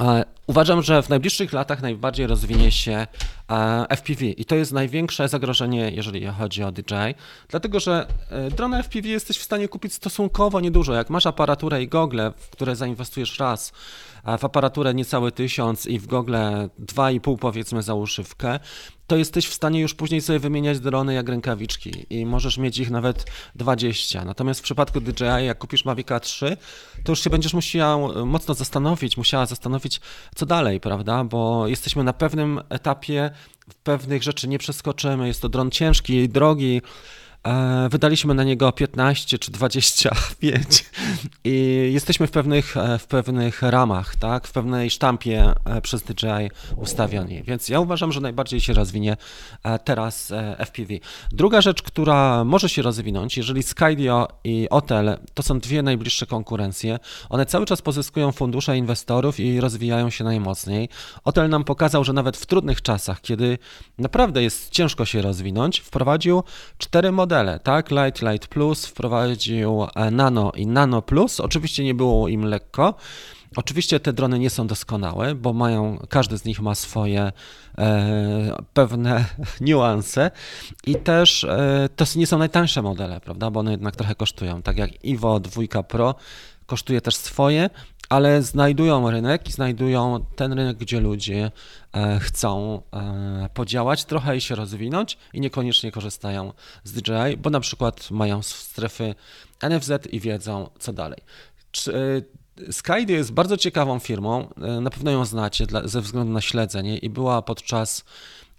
e, 0.00 0.24
Uważam, 0.48 0.82
że 0.82 1.02
w 1.02 1.08
najbliższych 1.08 1.52
latach 1.52 1.82
najbardziej 1.82 2.26
rozwinie 2.26 2.72
się 2.72 3.06
e, 3.50 3.86
FPV 3.96 4.24
i 4.24 4.44
to 4.44 4.54
jest 4.54 4.72
największe 4.72 5.28
zagrożenie, 5.28 5.90
jeżeli 5.90 6.26
chodzi 6.26 6.62
o 6.62 6.72
DJI, 6.72 7.14
dlatego 7.48 7.80
że 7.80 8.06
e, 8.30 8.50
drona 8.50 8.82
FPV 8.82 9.08
jesteś 9.08 9.38
w 9.38 9.42
stanie 9.42 9.68
kupić 9.68 9.94
stosunkowo 9.94 10.60
niedużo. 10.60 10.94
Jak 10.94 11.10
masz 11.10 11.26
aparaturę 11.26 11.82
i 11.82 11.88
gogle, 11.88 12.32
w 12.36 12.50
które 12.50 12.76
zainwestujesz 12.76 13.38
raz, 13.38 13.72
w 14.38 14.44
aparaturę 14.44 14.94
niecały 14.94 15.32
tysiąc 15.32 15.86
i 15.86 15.98
w 15.98 16.06
gogle 16.06 16.68
2,5 16.80 17.38
powiedzmy 17.38 17.82
za 17.82 17.94
uszywkę, 17.94 18.58
to 19.06 19.16
jesteś 19.16 19.46
w 19.46 19.54
stanie 19.54 19.80
już 19.80 19.94
później 19.94 20.20
sobie 20.20 20.38
wymieniać 20.38 20.80
drony 20.80 21.14
jak 21.14 21.28
rękawiczki 21.28 22.06
i 22.10 22.26
możesz 22.26 22.58
mieć 22.58 22.78
ich 22.78 22.90
nawet 22.90 23.24
20. 23.54 24.24
Natomiast 24.24 24.60
w 24.60 24.62
przypadku 24.62 25.00
DJI, 25.00 25.24
jak 25.46 25.58
kupisz 25.58 25.84
Mavica 25.84 26.20
3, 26.20 26.56
to 27.04 27.12
już 27.12 27.24
się 27.24 27.30
będziesz 27.30 27.54
musiał 27.54 28.26
mocno 28.26 28.54
zastanowić, 28.54 29.16
musiała 29.16 29.46
zastanowić, 29.46 30.00
co 30.38 30.46
dalej, 30.46 30.80
prawda? 30.80 31.24
Bo 31.24 31.68
jesteśmy 31.68 32.04
na 32.04 32.12
pewnym 32.12 32.60
etapie, 32.68 33.30
pewnych 33.82 34.22
rzeczy 34.22 34.48
nie 34.48 34.58
przeskoczymy. 34.58 35.26
Jest 35.26 35.42
to 35.42 35.48
dron 35.48 35.70
ciężki, 35.70 36.28
drogi, 36.28 36.82
wydaliśmy 37.90 38.34
na 38.34 38.44
niego 38.44 38.72
15 38.72 39.38
czy 39.38 39.50
25 39.50 40.84
i 41.44 41.90
jesteśmy 41.92 42.26
w 42.26 42.30
pewnych, 42.30 42.76
e, 42.76 42.98
w 42.98 43.06
pewnych 43.06 43.62
ramach, 43.62 44.16
tak, 44.16 44.46
w 44.46 44.52
pewnej 44.52 44.90
sztampie 44.90 45.52
e, 45.64 45.80
przez 45.80 46.02
DJI 46.02 46.50
ustawioni. 46.76 47.42
Więc 47.42 47.68
ja 47.68 47.80
uważam, 47.80 48.12
że 48.12 48.20
najbardziej 48.20 48.60
się 48.60 48.72
rozwinie 48.72 49.16
teraz 49.84 50.32
FPV. 50.58 50.94
Druga 51.32 51.60
rzecz, 51.60 51.82
która 51.82 52.44
może 52.44 52.68
się 52.68 52.82
rozwinąć, 52.82 53.36
jeżeli 53.36 53.62
Skydio 53.62 54.28
i 54.44 54.68
Otel 54.70 55.18
to 55.34 55.42
są 55.42 55.60
dwie 55.60 55.82
najbliższe 55.82 56.26
konkurencje, 56.26 56.98
one 57.28 57.46
cały 57.46 57.66
czas 57.66 57.82
pozyskują 57.82 58.32
fundusze 58.32 58.76
inwestorów 58.76 59.40
i 59.40 59.60
rozwijają 59.60 60.10
się 60.10 60.24
najmocniej. 60.24 60.88
Otel 61.24 61.48
nam 61.48 61.64
pokazał, 61.64 62.04
że 62.04 62.12
nawet 62.12 62.36
w 62.36 62.46
trudnych 62.46 62.82
czasach, 62.82 63.20
kiedy 63.20 63.58
naprawdę 63.98 64.42
jest 64.42 64.70
ciężko 64.70 65.04
się 65.04 65.22
rozwinąć, 65.22 65.80
wprowadził 65.80 66.42
cztery 66.78 67.12
modele 67.12 67.27
modele, 67.28 67.60
tak? 67.60 67.90
Light, 67.90 68.22
Light 68.22 68.46
Plus 68.46 68.86
wprowadził 68.86 69.86
e, 69.94 70.10
Nano 70.10 70.52
i 70.52 70.66
Nano 70.66 71.02
Plus. 71.02 71.40
Oczywiście 71.40 71.84
nie 71.84 71.94
było 71.94 72.28
im 72.28 72.44
lekko. 72.44 72.94
Oczywiście 73.56 74.00
te 74.00 74.12
drony 74.12 74.38
nie 74.38 74.50
są 74.50 74.66
doskonałe, 74.66 75.34
bo 75.34 75.52
mają, 75.52 75.98
każdy 76.08 76.38
z 76.38 76.44
nich 76.44 76.60
ma 76.60 76.74
swoje 76.74 77.32
e, 77.78 78.56
pewne 78.72 79.24
niuanse 79.60 80.30
i 80.86 80.94
też 80.94 81.44
e, 81.44 81.88
to 81.96 82.04
nie 82.16 82.26
są 82.26 82.38
najtańsze 82.38 82.82
modele, 82.82 83.20
prawda, 83.20 83.50
bo 83.50 83.60
one 83.60 83.70
jednak 83.70 83.96
trochę 83.96 84.14
kosztują, 84.14 84.62
tak 84.62 84.78
jak 84.78 85.04
Ivo 85.04 85.40
2 85.40 85.82
Pro 85.82 86.14
kosztuje 86.66 87.00
też 87.00 87.16
swoje, 87.16 87.70
ale 88.08 88.42
znajdują 88.42 89.10
rynek 89.10 89.48
i 89.48 89.52
znajdują 89.52 90.24
ten 90.36 90.52
rynek, 90.52 90.76
gdzie 90.76 91.00
ludzie 91.00 91.50
e, 91.92 92.20
chcą 92.20 92.82
e, 92.92 93.48
podziałać 93.54 94.04
trochę 94.04 94.36
i 94.36 94.40
się 94.40 94.54
rozwinąć 94.54 95.18
i 95.32 95.40
niekoniecznie 95.40 95.92
korzystają 95.92 96.52
z 96.84 96.92
DJI, 96.92 97.36
bo 97.38 97.50
na 97.50 97.60
przykład 97.60 98.10
mają 98.10 98.42
strefy 98.42 99.14
NFZ 99.70 99.90
i 100.10 100.20
wiedzą 100.20 100.70
co 100.78 100.92
dalej. 100.92 101.18
E, 101.88 101.92
Skydio 102.72 103.16
jest 103.16 103.32
bardzo 103.32 103.56
ciekawą 103.56 103.98
firmą, 103.98 104.48
na 104.80 104.90
pewno 104.90 105.10
ją 105.10 105.24
znacie 105.24 105.66
ze 105.84 106.00
względu 106.00 106.32
na 106.32 106.40
śledzenie 106.40 106.98
i 106.98 107.10
była 107.10 107.42
podczas 107.42 108.04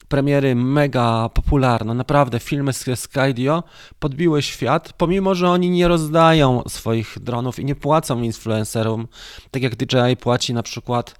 premiery 0.10 0.56
mega 0.56 1.30
popularne. 1.30 1.94
Naprawdę 1.94 2.40
filmy 2.40 2.74
z 2.74 3.00
Skydio 3.00 3.64
podbiły 4.00 4.42
świat, 4.42 4.94
pomimo 4.94 5.36
że 5.36 5.50
oni 5.50 5.70
nie 5.70 5.88
rozdają 5.88 6.64
swoich 6.68 7.18
dronów 7.22 7.60
i 7.60 7.66
nie 7.66 7.76
płacą 7.76 8.22
influencerom, 8.22 9.08
tak 9.52 9.64
jak 9.64 9.76
DJI 9.76 10.18
płaci 10.20 10.54
na 10.54 10.64
przykład. 10.64 11.16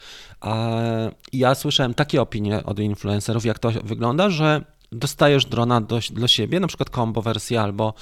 Ja 1.34 1.56
słyszałem 1.56 1.94
takie 1.94 2.22
opinie 2.22 2.64
od 2.64 2.80
influencerów, 2.80 3.46
jak 3.46 3.60
to 3.60 3.72
wygląda, 3.84 4.30
że 4.30 4.62
dostajesz 4.92 5.46
drona 5.46 5.82
do, 5.82 6.00
do 6.12 6.28
siebie, 6.28 6.60
na 6.60 6.68
przykład 6.68 6.90
combo 6.90 7.22
wersję 7.22 7.62
albo 7.62 7.94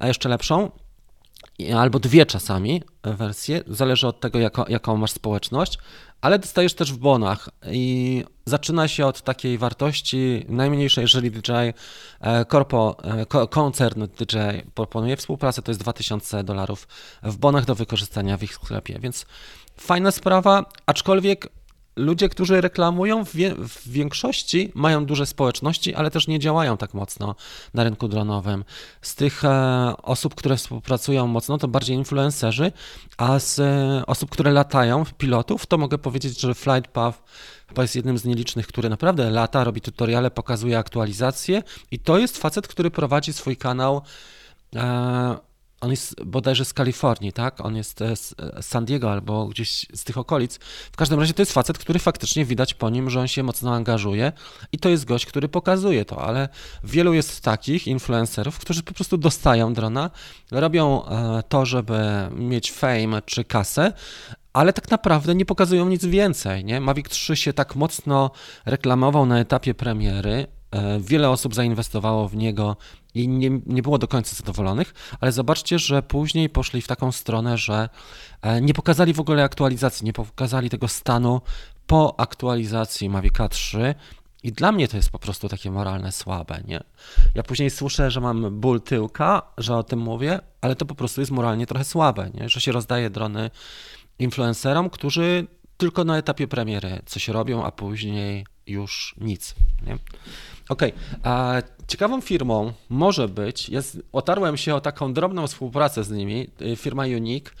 jeszcze 0.00 0.28
lepszą, 0.28 0.70
albo 1.76 1.98
dwie 1.98 2.26
czasami 2.26 2.82
wersje, 3.04 3.60
zależy 3.66 4.06
od 4.06 4.20
tego, 4.20 4.38
jako, 4.38 4.64
jaką 4.68 4.96
masz 4.96 5.10
społeczność, 5.10 5.78
ale 6.20 6.38
dostajesz 6.38 6.74
też 6.74 6.92
w 6.92 6.96
bonach 6.96 7.48
i 7.72 8.24
zaczyna 8.44 8.88
się 8.88 9.06
od 9.06 9.22
takiej 9.22 9.58
wartości 9.58 10.46
najmniejszej, 10.48 11.02
jeżeli 11.02 11.30
DJI 11.30 11.52
e, 12.20 12.44
korpo, 12.44 12.96
e, 13.42 13.46
koncern 13.46 14.06
DJI 14.06 14.70
proponuje 14.74 15.16
współpracę, 15.16 15.62
to 15.62 15.70
jest 15.70 15.80
2000 15.80 16.44
dolarów 16.44 16.88
w 17.22 17.36
bonach 17.36 17.64
do 17.64 17.74
wykorzystania 17.74 18.36
w 18.36 18.42
ich 18.42 18.54
sklepie, 18.54 18.98
więc 18.98 19.26
fajna 19.76 20.10
sprawa, 20.10 20.64
aczkolwiek 20.86 21.48
ludzie, 21.96 22.28
którzy 22.28 22.60
reklamują 22.60 23.24
w, 23.24 23.32
większości 23.86 24.72
mają 24.74 25.06
duże 25.06 25.26
społeczności, 25.26 25.94
ale 25.94 26.10
też 26.10 26.28
nie 26.28 26.38
działają 26.38 26.76
tak 26.76 26.94
mocno 26.94 27.34
na 27.74 27.84
rynku 27.84 28.08
dronowym. 28.08 28.64
Z 29.02 29.14
tych 29.14 29.44
e, 29.44 29.94
osób, 30.02 30.34
które 30.34 30.56
współpracują 30.56 31.26
mocno, 31.26 31.58
to 31.58 31.68
bardziej 31.68 31.96
influencerzy, 31.96 32.72
a 33.16 33.38
z 33.38 33.60
osób, 34.06 34.30
które 34.30 34.52
latają, 34.52 35.04
pilotów, 35.18 35.66
to 35.66 35.78
mogę 35.78 35.98
powiedzieć, 35.98 36.40
że 36.40 36.54
Flightpath 36.54 37.18
chyba 37.72 37.82
jest 37.82 37.96
jednym 37.96 38.18
z 38.18 38.24
nielicznych, 38.24 38.66
który 38.66 38.88
naprawdę 38.88 39.30
lata, 39.30 39.64
robi 39.64 39.80
tutoriale, 39.80 40.30
pokazuje 40.30 40.78
aktualizacje 40.78 41.62
i 41.90 41.98
to 41.98 42.18
jest 42.18 42.38
facet, 42.38 42.68
który 42.68 42.90
prowadzi 42.90 43.32
swój 43.32 43.56
kanał 43.56 44.02
e, 44.76 45.52
on 45.80 45.90
jest 45.90 46.24
bodajże 46.24 46.64
z 46.64 46.72
Kalifornii, 46.72 47.32
tak? 47.32 47.60
On 47.60 47.76
jest 47.76 48.02
e, 48.02 48.16
z 48.16 48.34
e, 48.38 48.62
San 48.62 48.84
Diego 48.84 49.12
albo 49.12 49.46
gdzieś 49.46 49.86
z 49.94 50.04
tych 50.04 50.18
okolic. 50.18 50.58
W 50.92 50.96
każdym 50.96 51.20
razie 51.20 51.34
to 51.34 51.42
jest 51.42 51.52
facet, 51.52 51.78
który 51.78 51.98
faktycznie 51.98 52.44
widać 52.44 52.74
po 52.74 52.90
nim, 52.90 53.10
że 53.10 53.20
on 53.20 53.28
się 53.28 53.42
mocno 53.42 53.74
angażuje 53.74 54.32
i 54.72 54.78
to 54.78 54.88
jest 54.88 55.04
gość, 55.04 55.26
który 55.26 55.48
pokazuje 55.48 56.04
to, 56.04 56.22
ale 56.22 56.48
wielu 56.84 57.12
jest 57.12 57.40
takich 57.40 57.86
influencerów, 57.86 58.58
którzy 58.58 58.82
po 58.82 58.94
prostu 58.94 59.18
dostają 59.18 59.74
drona, 59.74 60.10
robią 60.50 61.02
to, 61.48 61.66
żeby 61.66 62.00
mieć 62.36 62.72
fame 62.72 63.22
czy 63.26 63.44
kasę, 63.44 63.92
ale 64.52 64.72
tak 64.72 64.90
naprawdę 64.90 65.34
nie 65.34 65.46
pokazują 65.46 65.88
nic 65.88 66.04
więcej. 66.04 66.64
Nie? 66.64 66.80
Mavic 66.80 67.08
3 67.08 67.36
się 67.36 67.52
tak 67.52 67.76
mocno 67.76 68.30
reklamował 68.66 69.26
na 69.26 69.38
etapie 69.38 69.74
premiery. 69.74 70.46
Wiele 71.00 71.30
osób 71.30 71.54
zainwestowało 71.54 72.28
w 72.28 72.36
niego 72.36 72.76
i 73.14 73.28
nie, 73.28 73.60
nie 73.66 73.82
było 73.82 73.98
do 73.98 74.08
końca 74.08 74.36
zadowolonych, 74.36 74.94
ale 75.20 75.32
zobaczcie, 75.32 75.78
że 75.78 76.02
później 76.02 76.50
poszli 76.50 76.82
w 76.82 76.86
taką 76.86 77.12
stronę, 77.12 77.58
że 77.58 77.88
e, 78.42 78.60
nie 78.60 78.74
pokazali 78.74 79.12
w 79.12 79.20
ogóle 79.20 79.44
aktualizacji, 79.44 80.06
nie 80.06 80.12
pokazali 80.12 80.70
tego 80.70 80.88
stanu 80.88 81.40
po 81.86 82.20
aktualizacji 82.20 83.08
Mavic 83.08 83.34
3 83.50 83.94
i 84.42 84.52
dla 84.52 84.72
mnie 84.72 84.88
to 84.88 84.96
jest 84.96 85.10
po 85.10 85.18
prostu 85.18 85.48
takie 85.48 85.70
moralne 85.70 86.12
słabe, 86.12 86.60
nie? 86.68 86.80
Ja 87.34 87.42
później 87.42 87.70
słyszę, 87.70 88.10
że 88.10 88.20
mam 88.20 88.60
ból 88.60 88.80
tyłka, 88.80 89.42
że 89.58 89.76
o 89.76 89.82
tym 89.82 89.98
mówię, 89.98 90.40
ale 90.60 90.76
to 90.76 90.86
po 90.86 90.94
prostu 90.94 91.20
jest 91.20 91.30
moralnie 91.30 91.66
trochę 91.66 91.84
słabe, 91.84 92.30
nie? 92.34 92.48
Że 92.48 92.60
się 92.60 92.72
rozdaje 92.72 93.10
drony 93.10 93.50
influencerom, 94.18 94.90
którzy 94.90 95.46
tylko 95.76 96.04
na 96.04 96.18
etapie 96.18 96.48
premiery 96.48 97.02
coś 97.06 97.28
robią, 97.28 97.64
a 97.64 97.70
później 97.70 98.46
już 98.66 99.14
nic, 99.20 99.54
nie? 99.86 99.98
Okej, 100.68 100.92
okay. 101.20 101.62
ciekawą 101.86 102.20
firmą 102.20 102.72
może 102.88 103.28
być, 103.28 103.70
otarłem 104.12 104.56
się 104.56 104.74
o 104.74 104.80
taką 104.80 105.12
drobną 105.12 105.46
współpracę 105.46 106.04
z 106.04 106.10
nimi, 106.10 106.48
y, 106.60 106.76
firma 106.76 107.02
Unique. 107.02 107.54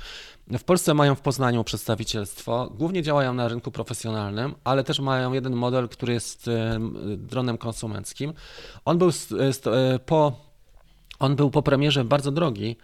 W 0.58 0.64
Polsce 0.64 0.94
mają 0.94 1.14
w 1.14 1.20
Poznaniu 1.20 1.64
przedstawicielstwo, 1.64 2.72
głównie 2.78 3.02
działają 3.02 3.34
na 3.34 3.48
rynku 3.48 3.70
profesjonalnym, 3.70 4.54
ale 4.64 4.84
też 4.84 5.00
mają 5.00 5.32
jeden 5.32 5.54
model, 5.54 5.88
który 5.88 6.12
jest 6.12 6.48
y, 6.48 6.52
dronem 7.16 7.58
konsumenckim. 7.58 8.32
On 8.84 8.98
był 8.98 9.08
y, 9.08 9.98
po, 10.06 10.32
on 11.18 11.36
był 11.36 11.50
po 11.50 11.62
premierze 11.62 12.04
bardzo 12.04 12.32
drogi, 12.32 12.76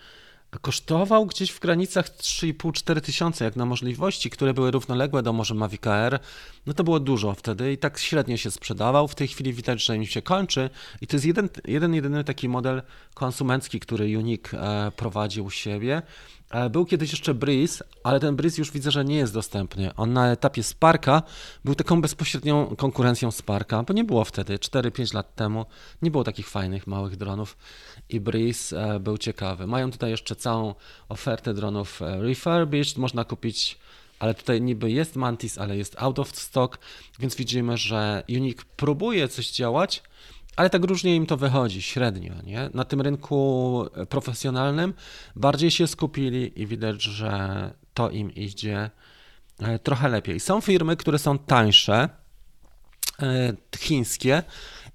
kosztował 0.50 1.26
gdzieś 1.26 1.50
w 1.50 1.60
granicach 1.60 2.08
3,5-4 2.08 3.00
tysiące, 3.00 3.44
jak 3.44 3.56
na 3.56 3.66
możliwości, 3.66 4.30
które 4.30 4.54
były 4.54 4.70
równoległe 4.70 5.22
do 5.22 5.32
może 5.32 5.54
Mavic 5.54 5.86
Air, 5.86 6.18
no 6.66 6.74
to 6.74 6.84
było 6.84 7.00
dużo 7.00 7.34
wtedy 7.34 7.72
i 7.72 7.78
tak 7.78 7.98
średnio 7.98 8.36
się 8.36 8.50
sprzedawał. 8.50 9.08
W 9.08 9.14
tej 9.14 9.28
chwili 9.28 9.52
widać, 9.52 9.84
że 9.84 9.96
im 9.96 10.06
się 10.06 10.22
kończy 10.22 10.70
i 11.00 11.06
to 11.06 11.16
jest 11.16 11.26
jeden, 11.26 11.48
jeden 11.64 11.94
jedyny 11.94 12.24
taki 12.24 12.48
model 12.48 12.82
konsumencki, 13.14 13.80
który 13.80 14.18
Unique 14.18 14.54
e, 14.54 14.92
prowadzi 14.96 15.40
u 15.40 15.50
siebie. 15.50 16.02
E, 16.50 16.70
był 16.70 16.86
kiedyś 16.86 17.12
jeszcze 17.12 17.34
Breeze, 17.34 17.84
ale 18.02 18.20
ten 18.20 18.36
Breeze 18.36 18.60
już 18.60 18.70
widzę, 18.70 18.90
że 18.90 19.04
nie 19.04 19.16
jest 19.16 19.34
dostępny. 19.34 19.94
On 19.94 20.12
na 20.12 20.32
etapie 20.32 20.62
Sparka 20.62 21.22
był 21.64 21.74
taką 21.74 22.00
bezpośrednią 22.00 22.76
konkurencją 22.76 23.30
Sparka, 23.30 23.82
bo 23.82 23.92
nie 23.94 24.04
było 24.04 24.24
wtedy, 24.24 24.56
4-5 24.56 25.14
lat 25.14 25.34
temu, 25.34 25.66
nie 26.02 26.10
było 26.10 26.24
takich 26.24 26.48
fajnych 26.48 26.86
małych 26.86 27.16
dronów 27.16 27.56
i 28.08 28.20
Breeze 28.20 28.94
e, 28.94 29.00
był 29.00 29.18
ciekawy. 29.18 29.66
Mają 29.66 29.90
tutaj 29.90 30.10
jeszcze 30.10 30.36
całą 30.36 30.74
ofertę 31.08 31.54
dronów 31.54 32.02
e, 32.02 32.22
refurbished, 32.22 32.98
można 32.98 33.24
kupić 33.24 33.78
ale 34.18 34.34
tutaj 34.34 34.60
niby 34.60 34.90
jest 34.90 35.16
Mantis, 35.16 35.58
ale 35.58 35.76
jest 35.76 35.96
out 35.98 36.18
of 36.18 36.36
stock, 36.36 36.78
więc 37.18 37.36
widzimy, 37.36 37.76
że 37.76 38.22
Unique 38.28 38.64
próbuje 38.76 39.28
coś 39.28 39.50
działać, 39.50 40.02
ale 40.58 40.70
tak 40.70 40.84
różnie 40.84 41.16
im 41.16 41.26
to 41.26 41.36
wychodzi, 41.36 41.82
średnio. 41.82 42.34
Nie? 42.44 42.70
Na 42.74 42.84
tym 42.84 43.00
rynku 43.00 43.84
profesjonalnym 44.08 44.94
bardziej 45.36 45.70
się 45.70 45.86
skupili 45.86 46.62
i 46.62 46.66
widać, 46.66 47.02
że 47.02 47.70
to 47.94 48.10
im 48.10 48.34
idzie 48.34 48.90
e, 49.58 49.78
trochę 49.78 50.08
lepiej. 50.08 50.40
Są 50.40 50.60
firmy, 50.60 50.96
które 50.96 51.18
są 51.18 51.38
tańsze, 51.38 52.08
chińskie, 53.78 54.42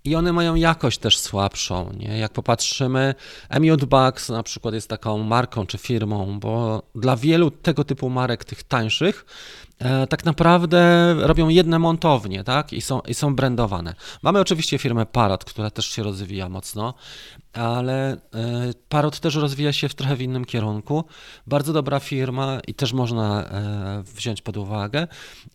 i 0.03 0.15
one 0.15 0.33
mają 0.33 0.55
jakość 0.55 0.97
też 0.97 1.17
słabszą. 1.17 1.93
Nie? 1.97 2.17
Jak 2.17 2.33
popatrzymy, 2.33 3.15
Emiot 3.49 3.85
Bugs 3.85 4.29
na 4.29 4.43
przykład 4.43 4.73
jest 4.73 4.87
taką 4.87 5.17
marką 5.17 5.65
czy 5.65 5.77
firmą, 5.77 6.39
bo 6.39 6.83
dla 6.95 7.15
wielu 7.15 7.51
tego 7.51 7.83
typu 7.83 8.09
marek, 8.09 8.45
tych 8.45 8.63
tańszych, 8.63 9.25
e, 9.25 9.62
tak 10.09 10.25
naprawdę 10.25 11.13
robią 11.19 11.49
jedne 11.49 11.79
montownie 11.79 12.43
tak? 12.43 12.73
I, 12.73 12.81
są, 12.81 12.99
i 12.99 13.13
są 13.13 13.35
brandowane. 13.35 13.95
Mamy 14.21 14.39
oczywiście 14.39 14.77
firmę 14.77 15.05
Parrot, 15.05 15.45
która 15.45 15.69
też 15.69 15.85
się 15.85 16.03
rozwija 16.03 16.49
mocno, 16.49 16.93
ale 17.53 18.11
e, 18.13 18.17
Parrot 18.89 19.19
też 19.19 19.35
rozwija 19.35 19.73
się 19.73 19.89
w 19.89 19.95
trochę 19.95 20.15
w 20.15 20.21
innym 20.21 20.45
kierunku. 20.45 21.03
Bardzo 21.47 21.73
dobra 21.73 21.99
firma 21.99 22.59
i 22.67 22.73
też 22.73 22.93
można 22.93 23.43
e, 23.43 24.03
wziąć 24.15 24.41
pod 24.41 24.57
uwagę 24.57 25.07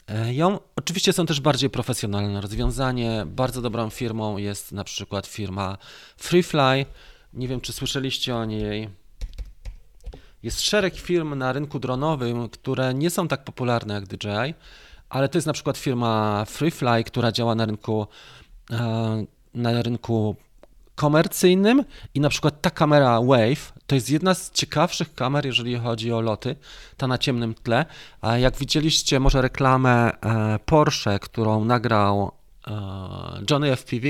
e, 0.09 0.35
ją. 0.35 0.59
Oczywiście 0.76 1.12
są 1.12 1.26
też 1.26 1.40
bardziej 1.40 1.70
profesjonalne 1.70 2.40
rozwiązanie. 2.40 3.24
Bardzo 3.26 3.62
dobrą 3.62 3.90
firmą 3.90 4.37
jest 4.37 4.72
na 4.72 4.85
przykład 4.85 5.26
firma 5.26 5.78
FreeFly. 6.16 6.87
Nie 7.33 7.48
wiem, 7.48 7.61
czy 7.61 7.72
słyszeliście 7.72 8.37
o 8.37 8.44
niej. 8.44 8.88
Jest 10.42 10.61
szereg 10.61 10.94
firm 10.94 11.35
na 11.35 11.53
rynku 11.53 11.79
dronowym, 11.79 12.48
które 12.48 12.94
nie 12.94 13.11
są 13.11 13.29
tak 13.29 13.44
popularne 13.44 13.94
jak 13.94 14.07
DJI, 14.07 14.55
ale 15.09 15.29
to 15.29 15.38
jest 15.38 15.46
na 15.46 15.53
przykład 15.53 15.79
firma 15.79 16.44
FreeFly, 16.44 17.05
która 17.05 17.33
działa 17.33 17.55
na 17.55 17.66
rynku 17.66 18.07
na 19.55 19.83
rynku 19.83 20.37
komercyjnym 20.94 21.85
i 22.14 22.20
na 22.20 22.29
przykład 22.29 22.61
ta 22.61 22.70
kamera 22.70 23.20
Wave 23.22 23.72
to 23.87 23.94
jest 23.94 24.11
jedna 24.11 24.35
z 24.35 24.53
ciekawszych 24.53 25.14
kamer, 25.14 25.46
jeżeli 25.46 25.77
chodzi 25.77 26.12
o 26.12 26.20
loty, 26.20 26.57
ta 26.96 27.07
na 27.07 27.18
ciemnym 27.18 27.55
tle. 27.55 27.85
Jak 28.38 28.57
widzieliście 28.57 29.20
może 29.20 29.42
reklamę 29.42 30.20
e, 30.20 30.59
Porsche, 30.59 31.18
którą 31.18 31.64
nagrał 31.64 32.33
e, 32.66 32.72
Johnny 33.51 33.77
FPV, 33.77 34.09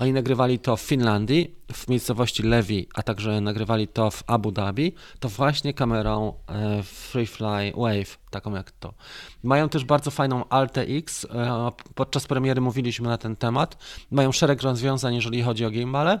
oni 0.00 0.12
nagrywali 0.12 0.58
to 0.58 0.76
w 0.76 0.80
Finlandii, 0.80 1.54
w 1.72 1.88
miejscowości 1.88 2.42
Levi, 2.42 2.88
a 2.94 3.02
także 3.02 3.40
nagrywali 3.40 3.88
to 3.88 4.10
w 4.10 4.22
Abu 4.26 4.52
Dhabi, 4.52 4.94
to 5.18 5.28
właśnie 5.28 5.74
kamerą 5.74 6.34
e, 6.48 6.82
Freefly 6.82 7.72
Wave, 7.76 8.18
taką 8.30 8.54
jak 8.54 8.70
to. 8.70 8.94
Mają 9.42 9.68
też 9.68 9.84
bardzo 9.84 10.10
fajną 10.10 10.48
Alta 10.48 10.80
X, 10.80 11.26
e, 11.30 11.70
podczas 11.94 12.26
premiery 12.26 12.60
mówiliśmy 12.60 13.08
na 13.08 13.18
ten 13.18 13.36
temat. 13.36 13.76
Mają 14.10 14.32
szereg 14.32 14.62
rozwiązań, 14.62 15.14
jeżeli 15.14 15.42
chodzi 15.42 15.64
o 15.64 15.70
gimbale. 15.70 16.20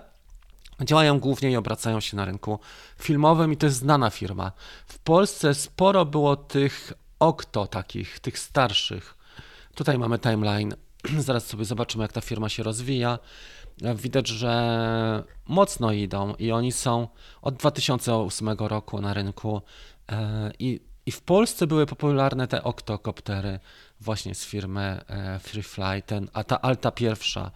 Działają 0.84 1.20
głównie 1.20 1.50
i 1.50 1.56
obracają 1.56 2.00
się 2.00 2.16
na 2.16 2.24
rynku 2.24 2.58
filmowym 2.98 3.52
i 3.52 3.56
to 3.56 3.66
jest 3.66 3.78
znana 3.78 4.10
firma. 4.10 4.52
W 4.86 4.98
Polsce 4.98 5.54
sporo 5.54 6.04
było 6.04 6.36
tych 6.36 6.92
Okto 7.18 7.66
takich, 7.66 8.20
tych 8.20 8.38
starszych. 8.38 9.16
Tutaj 9.74 9.98
mamy 9.98 10.18
timeline. 10.18 10.74
Zaraz 11.18 11.46
sobie 11.46 11.64
zobaczymy, 11.64 12.04
jak 12.04 12.12
ta 12.12 12.20
firma 12.20 12.48
się 12.48 12.62
rozwija 12.62 13.18
widać, 13.80 14.28
że 14.28 15.24
mocno 15.48 15.92
idą 15.92 16.34
i 16.34 16.52
oni 16.52 16.72
są 16.72 17.08
od 17.42 17.54
2008 17.54 18.48
roku 18.58 19.00
na 19.00 19.14
rynku 19.14 19.62
e, 20.12 20.50
i, 20.58 20.80
i 21.06 21.12
w 21.12 21.22
Polsce 21.22 21.66
były 21.66 21.86
popularne 21.86 22.48
te 22.48 22.64
oktokoptery 22.64 23.60
właśnie 24.00 24.34
z 24.34 24.44
firmy 24.44 25.00
e, 25.08 25.38
FreeFly, 25.38 26.02
ten, 26.06 26.28
a 26.32 26.44
ta 26.44 26.60
Alta 26.60 26.90
pierwsza, 26.90 27.50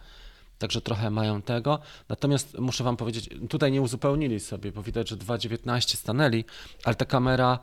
także 0.57 0.81
trochę 0.81 1.09
mają 1.09 1.41
tego. 1.41 1.79
Natomiast 2.09 2.59
muszę 2.59 2.83
Wam 2.83 2.97
powiedzieć, 2.97 3.29
tutaj 3.49 3.71
nie 3.71 3.81
uzupełnili 3.81 4.39
sobie, 4.39 4.71
bo 4.71 4.83
widać, 4.83 5.09
że 5.09 5.17
2.19 5.17 5.95
stanęli, 5.95 6.45
ale 6.83 6.95
ta 6.95 7.05
kamera 7.05 7.59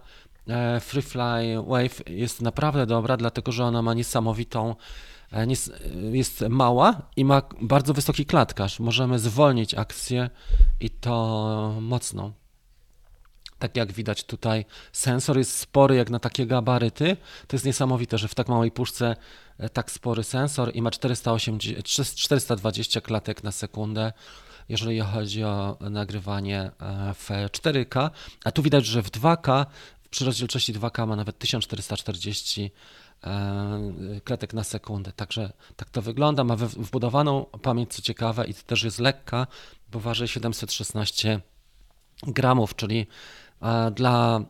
e, 0.49 0.81
FreeFly 0.81 1.63
Wave 1.67 2.03
jest 2.07 2.43
naprawdę 2.43 2.87
dobra, 2.87 3.17
dlatego 3.17 3.53
że 3.53 3.65
ona 3.65 3.83
ma 3.83 3.95
niesamowitą 3.95 4.77
jest 6.13 6.45
mała 6.49 7.03
i 7.17 7.25
ma 7.25 7.43
bardzo 7.61 7.95
wysoki 7.95 8.27
klatkarz. 8.27 8.81
Możemy 8.81 9.19
zwolnić 9.19 9.75
akcję 9.75 10.31
i 10.81 10.91
to 10.91 11.77
mocno. 11.81 12.33
Tak 13.59 13.77
jak 13.77 13.93
widać 13.93 14.25
tutaj, 14.25 14.65
sensor 14.93 15.39
jest 15.39 15.59
spory 15.59 15.95
jak 15.95 16.11
na 16.11 16.19
takie 16.19 16.47
gabaryty. 16.47 17.17
To 17.47 17.57
jest 17.57 17.67
niesamowite, 17.67 18.19
że 18.19 18.29
w 18.29 18.35
tak 18.35 18.49
małej 18.49 18.71
puszce 18.71 19.17
e, 19.59 19.69
tak 19.69 19.91
spory 19.91 20.23
sensor 20.23 20.71
i 20.75 20.83
ma 20.83 20.91
480, 20.91 21.85
420 22.15 23.01
klatek 23.01 23.43
na 23.43 23.53
sekundę, 23.53 24.13
jeżeli 24.69 25.01
chodzi 25.01 25.45
o 25.45 25.77
nagrywanie 25.81 26.61
e, 26.61 27.15
w 27.15 27.29
4K. 27.29 28.11
A 28.45 28.53
tu 28.53 28.63
widać, 28.63 28.87
że 28.87 29.03
w 29.03 29.11
2K, 29.11 29.67
przy 30.11 30.25
rozdzielczości 30.25 30.75
2K 30.75 31.07
ma 31.07 31.17
nawet 31.17 31.39
1440 31.39 32.71
klatek 34.25 34.55
na 34.55 34.65
sekundę. 34.65 35.13
Także 35.13 35.53
tak 35.77 35.91
to 35.91 36.03
wygląda. 36.03 36.45
Ma 36.45 36.57
wbudowaną 36.57 37.45
pamięć, 37.45 37.95
co 37.95 38.03
ciekawe, 38.03 38.47
i 38.47 38.55
też 38.55 38.83
jest 38.83 38.99
lekka, 38.99 39.47
bo 39.93 40.01
waży 40.01 40.29
716 40.29 41.41
gramów, 42.23 42.77
czyli 42.77 43.07
dla, 43.95 44.41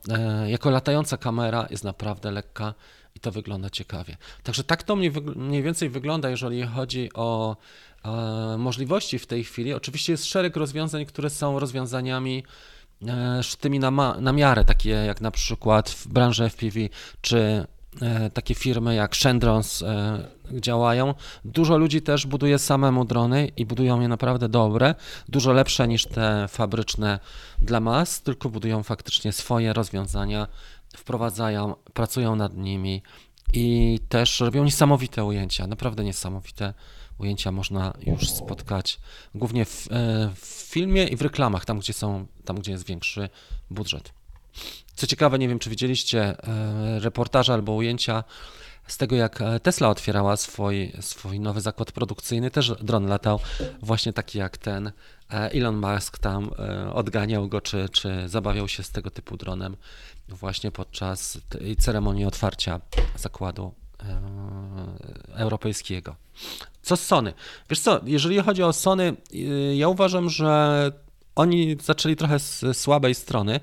jako 0.47 0.71
latająca 0.71 1.17
kamera 1.17 1.67
jest 1.71 1.85
naprawdę 1.85 2.31
lekka 2.31 2.75
i 3.15 3.21
to 3.21 3.31
wygląda 3.31 3.71
ciekawie. 3.71 4.17
Także 4.43 4.65
tak 4.65 4.83
to 4.83 4.97
mniej 5.37 5.63
więcej 5.63 5.89
wygląda, 5.89 6.31
jeżeli 6.31 6.63
chodzi 6.63 7.11
o 7.15 7.57
możliwości 8.59 9.19
w 9.19 9.27
tej 9.27 9.45
chwili. 9.45 9.73
Oczywiście 9.73 10.13
jest 10.13 10.25
szereg 10.25 10.57
rozwiązań, 10.57 11.07
które 11.07 11.31
są 11.31 11.59
rozwiązaniami 11.59 12.45
e, 13.09 13.43
sztymi 13.43 13.79
na, 13.79 13.91
na 14.21 14.33
miarę, 14.33 14.65
takie 14.65 14.91
jak 14.91 15.21
na 15.21 15.31
przykład 15.31 15.91
w 15.91 16.09
branży 16.09 16.45
FPV, 16.51 16.81
czy 17.21 17.39
e, 17.39 17.67
takie 18.35 18.55
firmy 18.55 18.94
jak 18.94 19.16
Shendrons 19.16 19.83
e, 19.83 20.18
działają. 20.50 21.14
Dużo 21.44 21.78
ludzi 21.78 22.02
też 22.02 22.26
buduje 22.26 22.59
samemu 22.59 23.05
drony 23.05 23.48
i 23.57 23.66
budują 23.66 24.00
je 24.00 24.09
naprawdę 24.09 24.48
dobre, 24.48 24.94
dużo 25.28 25.52
lepsze 25.52 25.88
niż 25.88 26.07
te 26.07 26.48
fabryczne 26.48 27.18
dla 27.62 27.81
mas, 27.81 28.22
tylko 28.22 28.48
budują 28.48 28.83
faktycznie 28.83 29.33
swoje 29.33 29.72
rozwiązania, 29.72 30.48
wprowadzają, 30.96 31.74
pracują 31.94 32.37
nad 32.37 32.57
nimi 32.57 33.02
i 33.52 33.98
też 34.09 34.40
robią 34.40 34.64
niesamowite 34.64 35.24
ujęcia, 35.24 35.66
naprawdę 35.66 36.05
niesamowite 36.05 36.74
ujęcia 37.18 37.52
można 37.52 37.92
już 38.07 38.31
spotkać 38.31 39.00
głównie 39.35 39.64
w, 39.64 39.88
e, 39.90 40.31
w, 40.35 40.46
filmie 40.46 41.07
i 41.07 41.16
w 41.16 41.22
reklamach, 41.22 41.64
tam 41.64 41.78
gdzie 41.78 41.92
są, 41.92 42.26
tam 42.44 42.57
gdzie 42.57 42.72
jest 42.72 42.87
większy 42.87 43.28
budżet. 43.70 44.22
Co 44.95 45.07
ciekawe, 45.07 45.38
nie 45.38 45.49
wiem 45.49 45.59
czy 45.59 45.71
widzieliście 45.71 46.23
e, 46.23 47.01
reportaże 47.01 47.53
albo 47.53 47.73
ujęcia 47.73 48.25
z 48.87 48.97
tego, 48.97 49.17
jak 49.17 49.41
e, 49.41 49.61
Tesla 49.61 49.88
otwierała 49.88 50.37
swój, 50.37 50.93
swój 51.01 51.41
nowy 51.41 51.61
zakład 51.61 51.93
produkcyjny, 51.93 52.51
też 52.51 52.73
dron 52.81 53.07
latał 53.07 53.41
właśnie 53.83 54.12
taki 54.12 54.38
jak 54.38 54.59
ten. 54.59 54.93
Elon 55.29 55.77
Musk 55.77 56.19
tam 56.19 56.51
odganiał 56.93 57.49
go, 57.49 57.61
czy, 57.61 57.88
czy 57.88 58.29
zabawiał 58.29 58.69
się 58.69 58.83
z 58.83 58.91
tego 58.91 59.11
typu 59.11 59.37
dronem 59.37 59.77
właśnie 60.29 60.71
podczas 60.71 61.38
tej 61.49 61.77
ceremonii 61.77 62.25
otwarcia 62.25 62.81
zakładu 63.17 63.75
europejskiego. 65.35 66.17
Co 66.83 66.97
z 66.97 67.07
Sony? 67.07 67.33
Wiesz 67.71 67.81
co, 67.81 68.01
jeżeli 68.05 68.38
chodzi 68.38 68.62
o 68.62 68.73
Sony, 68.73 69.17
y, 69.35 69.75
ja 69.77 69.88
uważam, 69.88 70.31
że 70.31 70.93
oni 71.35 71.77
zaczęli 71.83 72.17
trochę 72.17 72.38
z 72.38 72.77
słabej 72.77 73.15
strony, 73.15 73.61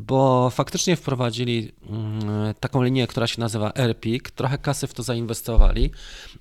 bo 0.00 0.50
faktycznie 0.50 0.96
wprowadzili 0.96 1.72
mm, 1.90 2.54
taką 2.60 2.82
linię, 2.82 3.06
która 3.06 3.26
się 3.26 3.40
nazywa 3.40 3.72
AirPik, 3.74 4.30
trochę 4.30 4.58
kasy 4.58 4.86
w 4.86 4.94
to 4.94 5.02
zainwestowali. 5.02 5.90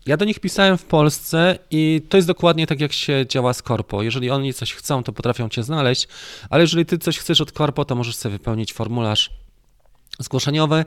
Ja 0.05 0.17
do 0.17 0.25
nich 0.25 0.39
pisałem 0.39 0.77
w 0.77 0.85
Polsce 0.85 1.59
i 1.71 2.01
to 2.09 2.17
jest 2.17 2.27
dokładnie 2.27 2.67
tak, 2.67 2.81
jak 2.81 2.93
się 2.93 3.25
działa 3.29 3.53
z 3.53 3.61
Corpo. 3.61 4.03
Jeżeli 4.03 4.29
oni 4.29 4.53
coś 4.53 4.73
chcą, 4.73 5.03
to 5.03 5.13
potrafią 5.13 5.49
cię 5.49 5.63
znaleźć, 5.63 6.07
ale 6.49 6.63
jeżeli 6.63 6.85
ty 6.85 6.97
coś 6.97 7.19
chcesz 7.19 7.41
od 7.41 7.51
Corpo, 7.51 7.85
to 7.85 7.95
możesz 7.95 8.15
sobie 8.15 8.31
wypełnić 8.31 8.73
formularz 8.73 9.44
zgłoszeniowy 10.19 10.85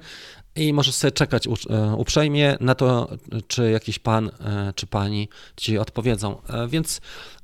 i 0.57 0.73
możesz 0.73 0.95
sobie 0.95 1.13
czekać 1.13 1.47
e, 1.47 1.51
uprzejmie 1.97 2.57
na 2.61 2.75
to, 2.75 3.09
czy 3.49 3.71
jakiś 3.71 3.99
pan 3.99 4.31
e, 4.41 4.73
czy 4.77 4.87
pani 4.87 5.29
ci 5.57 5.79
odpowiedzą. 5.79 6.43
E, 6.49 6.69
więc 6.69 7.01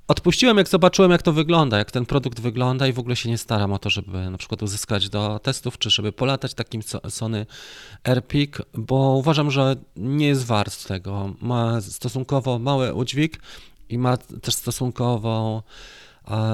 odpuściłem, 0.08 0.56
jak 0.56 0.68
zobaczyłem, 0.68 1.10
jak 1.10 1.22
to 1.22 1.32
wygląda, 1.32 1.78
jak 1.78 1.90
ten 1.90 2.06
produkt 2.06 2.40
wygląda 2.40 2.86
i 2.86 2.92
w 2.92 2.98
ogóle 2.98 3.16
się 3.16 3.28
nie 3.28 3.38
staram 3.38 3.72
o 3.72 3.78
to, 3.78 3.90
żeby 3.90 4.30
na 4.30 4.38
przykład 4.38 4.62
uzyskać 4.62 5.08
do 5.08 5.38
testów, 5.38 5.78
czy 5.78 5.90
żeby 5.90 6.12
polatać 6.12 6.54
takim 6.54 6.82
Sony 7.08 7.46
AirPik, 8.04 8.58
bo 8.74 8.96
uważam, 8.96 9.50
że 9.50 9.76
nie 9.96 10.26
jest 10.26 10.44
wart 10.44 10.86
tego. 10.86 11.34
Ma 11.40 11.80
stosunkowo 11.80 12.58
mały 12.58 12.94
udźwig 12.94 13.40
i 13.88 13.98
ma 13.98 14.16
też 14.16 14.54
stosunkowo 14.54 15.62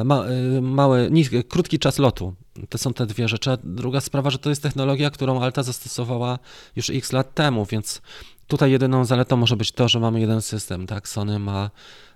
ma, 0.05 0.25
mały, 0.63 1.09
niski, 1.11 1.45
krótki 1.45 1.79
czas 1.79 1.99
lotu. 1.99 2.35
To 2.69 2.79
są 2.79 2.93
te 2.93 3.07
dwie 3.07 3.29
rzeczy. 3.29 3.51
Druga 3.65 4.01
sprawa, 4.01 4.31
że 4.31 4.39
to 4.39 4.51
jest 4.51 4.63
technologia, 4.63 5.11
którą 5.11 5.43
Alta 5.43 5.63
zastosowała 5.63 6.39
już 6.77 6.91
x 6.91 7.13
lat 7.13 7.35
temu, 7.35 7.67
więc 7.67 8.03
tutaj 8.51 8.71
jedyną 8.71 9.05
zaletą 9.05 9.37
może 9.37 9.57
być 9.57 9.73
to, 9.73 9.89
że 9.89 10.01
mamy 10.01 10.21
jeden 10.21 10.43
system, 10.43 10.87
tak? 10.87 11.09
Sony 11.09 11.39
ma 11.39 11.71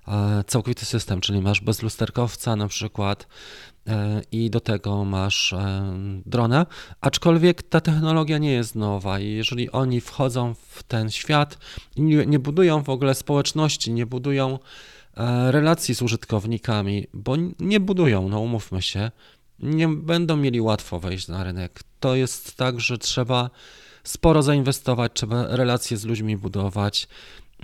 e, 0.08 0.44
całkowity 0.46 0.84
system, 0.84 1.20
czyli 1.20 1.40
masz 1.40 1.60
bezlusterkowca 1.60 2.56
na 2.56 2.68
przykład 2.68 3.26
e, 3.86 4.22
i 4.32 4.50
do 4.50 4.60
tego 4.60 5.04
masz 5.04 5.52
e, 5.52 5.92
drona, 6.26 6.66
aczkolwiek 7.00 7.62
ta 7.62 7.80
technologia 7.80 8.38
nie 8.38 8.52
jest 8.52 8.74
nowa 8.74 9.20
i 9.20 9.30
jeżeli 9.30 9.70
oni 9.70 10.00
wchodzą 10.00 10.54
w 10.54 10.82
ten 10.82 11.10
świat, 11.10 11.58
nie, 11.96 12.26
nie 12.26 12.38
budują 12.38 12.82
w 12.82 12.88
ogóle 12.88 13.14
społeczności, 13.14 13.92
nie 13.92 14.06
budują 14.06 14.58
relacji 15.50 15.94
z 15.94 16.02
użytkownikami, 16.02 17.06
bo 17.12 17.36
nie 17.60 17.80
budują, 17.80 18.28
no 18.28 18.40
umówmy 18.40 18.82
się, 18.82 19.10
nie 19.58 19.88
będą 19.88 20.36
mieli 20.36 20.60
łatwo 20.60 21.00
wejść 21.00 21.28
na 21.28 21.44
rynek. 21.44 21.80
To 22.00 22.14
jest 22.14 22.56
tak, 22.56 22.80
że 22.80 22.98
trzeba 22.98 23.50
sporo 24.04 24.42
zainwestować, 24.42 25.12
trzeba 25.14 25.56
relacje 25.56 25.96
z 25.96 26.04
ludźmi 26.04 26.36
budować, 26.36 27.08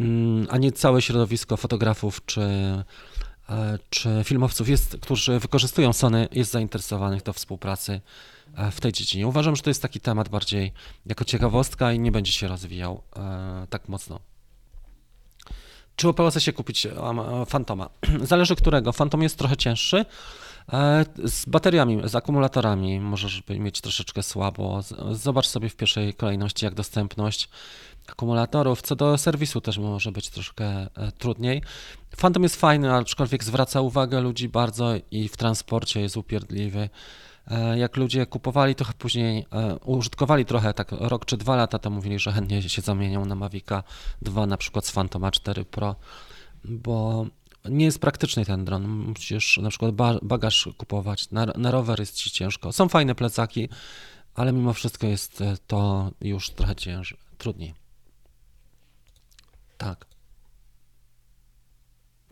mm, 0.00 0.46
a 0.50 0.58
nie 0.58 0.72
całe 0.72 1.02
środowisko 1.02 1.56
fotografów 1.56 2.24
czy, 2.26 2.40
e, 3.50 3.78
czy 3.90 4.20
filmowców, 4.24 4.68
jest, 4.68 4.96
którzy 5.00 5.38
wykorzystują 5.38 5.92
Sony, 5.92 6.28
jest 6.32 6.50
zainteresowanych 6.50 7.22
do 7.22 7.32
współpracy 7.32 8.00
e, 8.56 8.70
w 8.70 8.80
tej 8.80 8.92
dziedzinie. 8.92 9.26
Uważam, 9.26 9.56
że 9.56 9.62
to 9.62 9.70
jest 9.70 9.82
taki 9.82 10.00
temat 10.00 10.28
bardziej 10.28 10.72
jako 11.06 11.24
ciekawostka 11.24 11.92
i 11.92 11.98
nie 11.98 12.12
będzie 12.12 12.32
się 12.32 12.48
rozwijał 12.48 13.02
e, 13.16 13.66
tak 13.70 13.88
mocno. 13.88 14.20
Czy 15.96 16.08
opłaca 16.08 16.40
się 16.40 16.52
kupić 16.52 16.86
Fantoma? 17.46 17.88
Zależy 18.22 18.56
którego. 18.56 18.92
Fantom 18.92 19.22
jest 19.22 19.38
trochę 19.38 19.56
cięższy, 19.56 20.04
z 21.24 21.46
bateriami, 21.46 22.00
z 22.04 22.14
akumulatorami 22.14 23.00
możesz 23.00 23.42
mieć 23.48 23.80
troszeczkę 23.80 24.22
słabo. 24.22 24.80
Zobacz 25.12 25.46
sobie 25.46 25.68
w 25.68 25.76
pierwszej 25.76 26.14
kolejności, 26.14 26.64
jak 26.64 26.74
dostępność 26.74 27.48
akumulatorów. 28.08 28.82
Co 28.82 28.96
do 28.96 29.18
serwisu 29.18 29.60
też 29.60 29.78
może 29.78 30.12
być 30.12 30.30
troszkę 30.30 30.64
e, 30.64 31.12
trudniej. 31.18 31.62
Phantom 32.16 32.42
jest 32.42 32.56
fajny, 32.56 32.94
aczkolwiek 32.94 33.44
zwraca 33.44 33.80
uwagę 33.80 34.20
ludzi 34.20 34.48
bardzo 34.48 34.92
i 35.10 35.28
w 35.28 35.36
transporcie 35.36 36.00
jest 36.00 36.16
upierdliwy. 36.16 36.88
E, 37.46 37.78
jak 37.78 37.96
ludzie 37.96 38.26
kupowali 38.26 38.74
trochę 38.74 38.92
później, 38.92 39.46
użytkowali 39.84 40.44
trochę, 40.44 40.74
tak 40.74 40.92
rok 40.92 41.24
czy 41.24 41.36
dwa 41.36 41.56
lata, 41.56 41.78
to 41.78 41.90
mówili, 41.90 42.18
że 42.18 42.32
chętnie 42.32 42.62
się 42.62 42.82
zamienią 42.82 43.24
na 43.24 43.34
Mavica 43.34 43.82
2, 44.22 44.46
na 44.46 44.56
przykład 44.56 44.86
z 44.86 44.90
Phantoma 44.90 45.30
4 45.30 45.64
Pro, 45.64 45.96
bo 46.64 47.26
nie 47.64 47.84
jest 47.84 47.98
praktyczny 47.98 48.44
ten 48.44 48.64
dron. 48.64 48.86
Musisz 48.86 49.58
na 49.58 49.70
przykład 49.70 49.94
bagaż 50.22 50.68
kupować, 50.76 51.30
na, 51.30 51.46
na 51.46 51.70
rower 51.70 52.00
jest 52.00 52.16
ci 52.16 52.30
ciężko. 52.30 52.72
Są 52.72 52.88
fajne 52.88 53.14
plecaki, 53.14 53.68
ale 54.34 54.52
mimo 54.52 54.72
wszystko 54.72 55.06
jest 55.06 55.40
e, 55.40 55.56
to 55.66 56.10
już 56.20 56.50
trochę 56.50 56.76
ciężej, 56.76 57.18
trudniej. 57.38 57.74
Tak. 59.78 60.10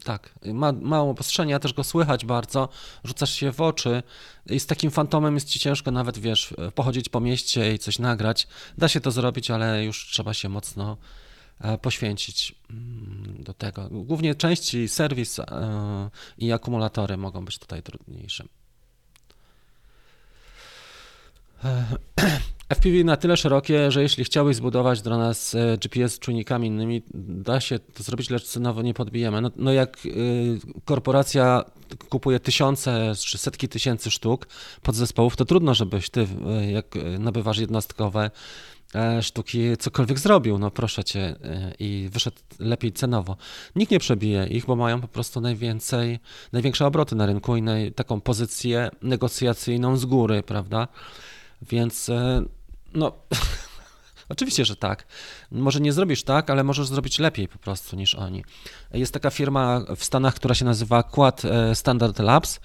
Tak, 0.04 0.38
ma 0.44 0.72
mało 0.72 1.14
postrzenia, 1.14 1.58
też 1.58 1.72
go 1.72 1.84
słychać 1.84 2.24
bardzo, 2.24 2.68
rzucasz 3.04 3.32
się 3.34 3.52
w 3.52 3.60
oczy 3.60 4.02
i 4.46 4.60
z 4.60 4.66
takim 4.66 4.90
fantomem 4.90 5.34
jest 5.34 5.48
ci 5.48 5.58
ciężko 5.58 5.90
nawet, 5.90 6.18
wiesz, 6.18 6.54
pochodzić 6.74 7.08
po 7.08 7.20
mieście 7.20 7.74
i 7.74 7.78
coś 7.78 7.98
nagrać. 7.98 8.48
Da 8.78 8.88
się 8.88 9.00
to 9.00 9.10
zrobić, 9.10 9.50
ale 9.50 9.84
już 9.84 10.06
trzeba 10.10 10.34
się 10.34 10.48
mocno 10.48 10.96
poświęcić 11.82 12.54
mm, 12.70 13.42
do 13.42 13.54
tego. 13.54 13.88
Głównie 13.90 14.34
części, 14.34 14.88
serwis 14.88 15.38
e, 15.38 15.44
i 16.38 16.52
akumulatory 16.52 17.16
mogą 17.16 17.44
być 17.44 17.58
tutaj 17.58 17.82
trudniejsze. 17.82 18.44
E, 21.64 21.86
FPV 22.74 23.04
na 23.04 23.16
tyle 23.16 23.36
szerokie, 23.36 23.90
że 23.90 24.02
jeśli 24.02 24.24
chciałbyś 24.24 24.56
zbudować 24.56 25.02
drona 25.02 25.34
z 25.34 25.56
GPS 25.80 26.18
czujnikami 26.18 26.68
innymi, 26.68 27.02
da 27.14 27.60
się 27.60 27.78
to 27.78 28.02
zrobić, 28.02 28.30
lecz 28.30 28.44
cenowo 28.44 28.82
nie 28.82 28.94
podbijemy. 28.94 29.40
No, 29.40 29.50
no 29.56 29.72
jak 29.72 29.98
korporacja 30.84 31.64
kupuje 32.08 32.40
tysiące 32.40 33.12
czy 33.18 33.38
setki 33.38 33.68
tysięcy 33.68 34.10
sztuk 34.10 34.48
podzespołów, 34.82 35.36
to 35.36 35.44
trudno, 35.44 35.74
żebyś 35.74 36.10
ty, 36.10 36.26
jak 36.72 36.86
nabywasz 37.18 37.58
jednostkowe 37.58 38.30
E, 38.30 38.77
sztuki 39.22 39.76
cokolwiek 39.76 40.18
zrobił, 40.18 40.58
no 40.58 40.70
proszę 40.70 41.04
cię, 41.04 41.20
e, 41.20 41.74
i 41.78 42.08
wyszedł 42.12 42.36
lepiej 42.58 42.92
cenowo. 42.92 43.36
Nikt 43.76 43.92
nie 43.92 43.98
przebije 43.98 44.46
ich, 44.46 44.66
bo 44.66 44.76
mają 44.76 45.00
po 45.00 45.08
prostu 45.08 45.40
najwięcej, 45.40 46.18
największe 46.52 46.86
obroty 46.86 47.16
na 47.16 47.26
rynku 47.26 47.56
i 47.56 47.62
naj, 47.62 47.92
taką 47.92 48.20
pozycję 48.20 48.90
negocjacyjną 49.02 49.96
z 49.96 50.04
góry, 50.04 50.42
prawda? 50.42 50.88
Więc 51.62 52.08
e, 52.08 52.42
no, 52.94 53.12
Oczywiście, 54.28 54.64
że 54.64 54.76
tak. 54.76 55.06
Może 55.50 55.80
nie 55.80 55.92
zrobisz 55.92 56.22
tak, 56.22 56.50
ale 56.50 56.64
możesz 56.64 56.86
zrobić 56.86 57.18
lepiej 57.18 57.48
po 57.48 57.58
prostu 57.58 57.96
niż 57.96 58.14
oni. 58.14 58.44
Jest 58.92 59.12
taka 59.12 59.30
firma 59.30 59.80
w 59.96 60.04
Stanach, 60.04 60.34
która 60.34 60.54
się 60.54 60.64
nazywa 60.64 61.02
Quad 61.02 61.44
e, 61.44 61.74
Standard 61.74 62.18
Labs 62.18 62.60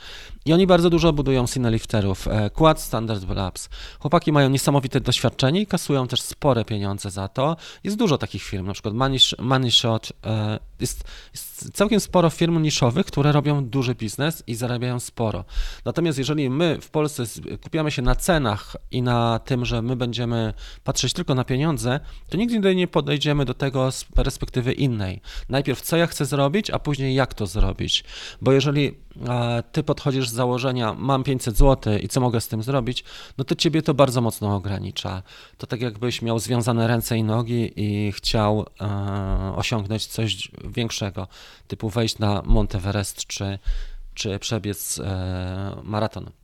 i 0.46 0.54
oni 0.54 0.68
bardzo 0.68 0.90
dużo 0.90 1.14
budują 1.14 1.48
cinelifterów. 1.48 2.28
E, 2.28 2.50
Quad 2.50 2.82
Standard 2.82 3.30
Labs. 3.30 3.70
Chłopaki 4.00 4.32
mają 4.32 4.50
niesamowite 4.50 5.02
doświadczenie 5.02 5.62
i 5.62 5.68
kasują 5.68 6.08
też 6.08 6.22
spore 6.22 6.66
pieniądze 6.66 7.12
za 7.12 7.28
to. 7.28 7.56
Jest 7.84 7.98
dużo 7.98 8.18
takich 8.18 8.44
firm, 8.44 8.66
na 8.68 8.74
przykład 8.74 8.94
Money, 8.94 9.20
Money 9.40 9.72
Shot. 9.72 10.14
E, 10.26 10.60
jest, 10.80 11.04
jest 11.34 11.72
całkiem 11.74 12.00
sporo 12.00 12.30
firm 12.30 12.62
niszowych, 12.62 13.06
które 13.06 13.32
robią 13.32 13.66
duży 13.66 13.96
biznes 13.96 14.44
i 14.48 14.56
zarabiają 14.56 15.00
sporo. 15.00 15.46
Natomiast 15.86 16.18
jeżeli 16.18 16.50
my 16.50 16.78
w 16.82 16.90
Polsce 16.90 17.24
kupiamy 17.64 17.92
się 17.92 18.02
na 18.02 18.16
cenach 18.16 18.76
i 18.92 19.02
na 19.02 19.40
tym, 19.40 19.66
że 19.66 19.82
my 19.82 19.96
będziemy 19.96 20.54
patrzeć 20.84 21.14
tylko 21.14 21.36
na 21.36 21.44
pieniądze, 21.44 22.00
to 22.30 22.38
nigdy 22.38 22.60
nie 22.60 22.73
podejdziemy 22.88 23.46
do 23.46 23.54
tego 23.54 23.92
z 23.92 24.04
perspektywy 24.04 24.74
innej. 24.74 25.22
Najpierw 25.50 25.82
co 25.82 25.98
ja 25.98 26.08
chcę 26.08 26.26
zrobić, 26.26 26.70
a 26.70 26.80
później 26.80 27.16
jak 27.16 27.34
to 27.34 27.48
zrobić. 27.48 28.04
Bo 28.42 28.52
jeżeli 28.52 29.04
ty 29.72 29.84
podchodzisz 29.84 30.30
z 30.30 30.34
założenia, 30.34 30.94
mam 30.94 31.24
500 31.24 31.58
zł 31.58 31.98
i 31.98 32.08
co 32.08 32.22
mogę 32.22 32.42
z 32.42 32.48
tym 32.48 32.64
zrobić, 32.64 33.04
no 33.38 33.44
to 33.44 33.56
ciebie 33.56 33.82
to 33.82 33.94
bardzo 33.94 34.22
mocno 34.22 34.56
ogranicza. 34.56 35.24
To 35.58 35.68
tak 35.68 35.82
jakbyś 35.82 36.22
miał 36.22 36.40
związane 36.40 36.88
ręce 36.88 37.18
i 37.18 37.24
nogi 37.24 37.74
i 37.76 38.12
chciał 38.12 38.66
e, 38.82 39.56
osiągnąć 39.56 40.06
coś 40.06 40.52
większego, 40.64 41.28
typu 41.68 41.90
wejść 41.90 42.20
na 42.20 42.42
Monteverest 42.46 43.28
czy, 43.28 43.60
czy 44.14 44.40
przebiec 44.40 45.00
e, 45.00 45.76
maraton. 45.84 46.43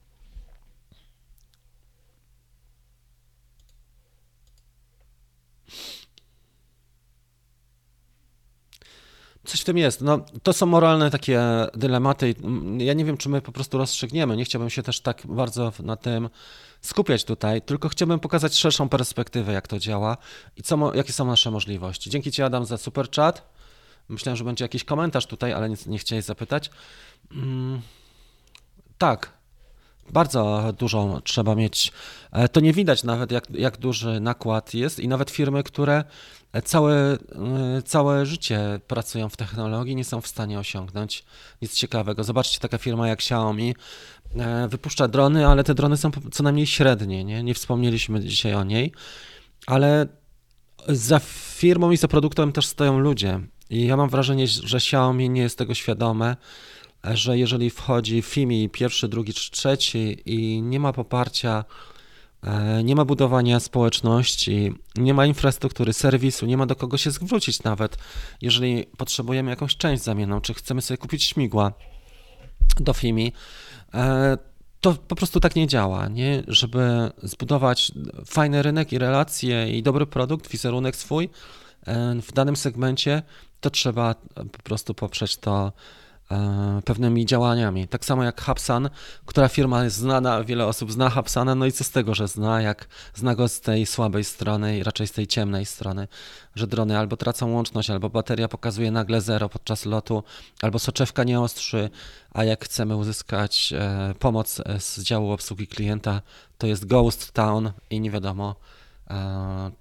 Coś 9.49 9.61
w 9.61 9.63
tym 9.63 9.77
jest. 9.77 10.01
No, 10.01 10.19
to 10.43 10.53
są 10.53 10.65
moralne 10.65 11.11
takie 11.11 11.41
dylematy. 11.73 12.35
Ja 12.77 12.93
nie 12.93 13.05
wiem, 13.05 13.17
czy 13.17 13.29
my 13.29 13.41
po 13.41 13.51
prostu 13.51 13.77
rozstrzygniemy. 13.77 14.37
Nie 14.37 14.45
chciałbym 14.45 14.69
się 14.69 14.83
też 14.83 15.01
tak 15.01 15.21
bardzo 15.25 15.71
na 15.79 15.95
tym 15.95 16.29
skupiać 16.81 17.23
tutaj, 17.23 17.61
tylko 17.61 17.89
chciałbym 17.89 18.19
pokazać 18.19 18.55
szerszą 18.57 18.89
perspektywę, 18.89 19.53
jak 19.53 19.67
to 19.67 19.79
działa 19.79 20.17
i 20.57 20.63
co, 20.63 20.95
jakie 20.95 21.13
są 21.13 21.25
nasze 21.25 21.51
możliwości. 21.51 22.09
Dzięki 22.09 22.31
Ci, 22.31 22.41
Adam, 22.43 22.65
za 22.65 22.77
super 22.77 23.11
chat. 23.11 23.51
Myślałem, 24.09 24.37
że 24.37 24.43
będzie 24.43 24.65
jakiś 24.65 24.83
komentarz 24.83 25.25
tutaj, 25.25 25.53
ale 25.53 25.69
nie, 25.69 25.75
nie 25.87 25.97
chciałeś 25.97 26.25
zapytać. 26.25 26.69
Mm, 27.31 27.81
tak, 28.97 29.33
bardzo 30.11 30.73
dużą 30.77 31.21
trzeba 31.21 31.55
mieć. 31.55 31.91
E, 32.31 32.49
to 32.49 32.59
nie 32.59 32.73
widać 32.73 33.03
nawet, 33.03 33.31
jak, 33.31 33.49
jak 33.49 33.77
duży 33.77 34.19
nakład 34.19 34.73
jest, 34.73 34.99
i 34.99 35.07
nawet 35.07 35.29
firmy, 35.29 35.63
które 35.63 36.03
całe, 36.63 36.95
e, 36.95 37.17
całe 37.85 38.25
życie 38.25 38.79
pracują 38.87 39.29
w 39.29 39.37
technologii, 39.37 39.95
nie 39.95 40.03
są 40.03 40.21
w 40.21 40.27
stanie 40.27 40.59
osiągnąć 40.59 41.23
nic 41.61 41.73
ciekawego. 41.73 42.23
Zobaczcie, 42.23 42.59
taka 42.59 42.77
firma 42.77 43.07
jak 43.07 43.19
Xiaomi 43.19 43.75
e, 44.35 44.67
wypuszcza 44.67 45.07
drony, 45.07 45.47
ale 45.47 45.63
te 45.63 45.75
drony 45.75 45.97
są 45.97 46.11
co 46.31 46.43
najmniej 46.43 46.67
średnie. 46.67 47.23
Nie, 47.23 47.43
nie 47.43 47.53
wspomnieliśmy 47.53 48.19
dzisiaj 48.19 48.53
o 48.53 48.63
niej, 48.63 48.91
ale 49.67 50.07
za 50.87 51.19
firmą 51.19 51.91
i 51.91 51.97
za 51.97 52.07
produktem 52.07 52.51
też 52.51 52.65
stoją 52.65 52.99
ludzie. 52.99 53.39
I 53.69 53.85
ja 53.85 53.97
mam 53.97 54.09
wrażenie, 54.09 54.47
że 54.47 54.77
Xiaomi 54.77 55.29
nie 55.29 55.41
jest 55.41 55.57
tego 55.57 55.73
świadome 55.73 56.35
że 57.03 57.37
jeżeli 57.37 57.69
wchodzi 57.69 58.21
FIMI 58.21 58.69
pierwszy, 58.69 59.07
drugi 59.07 59.33
czy 59.33 59.51
trzeci 59.51 60.21
i 60.25 60.61
nie 60.61 60.79
ma 60.79 60.93
poparcia, 60.93 61.65
e, 62.43 62.83
nie 62.83 62.95
ma 62.95 63.05
budowania 63.05 63.59
społeczności, 63.59 64.73
nie 64.95 65.13
ma 65.13 65.25
infrastruktury, 65.25 65.93
serwisu, 65.93 66.45
nie 66.45 66.57
ma 66.57 66.65
do 66.65 66.75
kogo 66.75 66.97
się 66.97 67.11
zwrócić 67.11 67.63
nawet, 67.63 67.97
jeżeli 68.41 68.85
potrzebujemy 68.97 69.49
jakąś 69.49 69.77
część 69.77 70.03
zamienną, 70.03 70.41
czy 70.41 70.53
chcemy 70.53 70.81
sobie 70.81 70.97
kupić 70.97 71.23
śmigła 71.23 71.73
do 72.79 72.93
FIMI, 72.93 73.33
e, 73.93 74.37
to 74.81 74.93
po 74.93 75.15
prostu 75.15 75.39
tak 75.39 75.55
nie 75.55 75.67
działa, 75.67 76.07
nie? 76.07 76.43
Żeby 76.47 77.11
zbudować 77.23 77.91
fajny 78.25 78.61
rynek 78.61 78.93
i 78.93 78.97
relacje 78.97 79.77
i 79.77 79.83
dobry 79.83 80.05
produkt, 80.05 80.49
wizerunek 80.49 80.95
swój 80.95 81.29
e, 81.85 82.15
w 82.21 82.33
danym 82.33 82.55
segmencie, 82.55 83.21
to 83.61 83.69
trzeba 83.69 84.15
po 84.51 84.63
prostu 84.63 84.93
poprzeć 84.93 85.37
to 85.37 85.71
pewnymi 86.85 87.25
działaniami. 87.25 87.87
Tak 87.87 88.05
samo 88.05 88.23
jak 88.23 88.41
Hapsan, 88.41 88.89
która 89.25 89.47
firma 89.47 89.83
jest 89.83 89.95
znana, 89.95 90.43
wiele 90.43 90.65
osób 90.65 90.91
zna 90.91 91.09
Hapsana, 91.09 91.55
no 91.55 91.65
i 91.65 91.71
co 91.71 91.83
z 91.83 91.89
tego, 91.89 92.15
że 92.15 92.27
zna, 92.27 92.61
jak 92.61 92.87
zna 93.13 93.35
go 93.35 93.47
z 93.47 93.61
tej 93.61 93.85
słabej 93.85 94.23
strony 94.23 94.77
i 94.77 94.83
raczej 94.83 95.07
z 95.07 95.11
tej 95.11 95.27
ciemnej 95.27 95.65
strony, 95.65 96.07
że 96.55 96.67
drony 96.67 96.97
albo 96.97 97.17
tracą 97.17 97.51
łączność, 97.53 97.89
albo 97.89 98.09
bateria 98.09 98.47
pokazuje 98.47 98.91
nagle 98.91 99.21
zero 99.21 99.49
podczas 99.49 99.85
lotu, 99.85 100.23
albo 100.61 100.79
soczewka 100.79 101.23
nie 101.23 101.39
ostrzy, 101.39 101.89
a 102.33 102.43
jak 102.43 102.65
chcemy 102.65 102.95
uzyskać 102.95 103.73
e, 103.73 104.13
pomoc 104.19 104.59
e, 104.65 104.79
z 104.79 104.99
działu 104.99 105.31
obsługi 105.31 105.67
klienta, 105.67 106.21
to 106.57 106.67
jest 106.67 106.85
Ghost 106.85 107.31
Town 107.31 107.71
i 107.89 108.01
nie 108.01 108.11
wiadomo, 108.11 108.55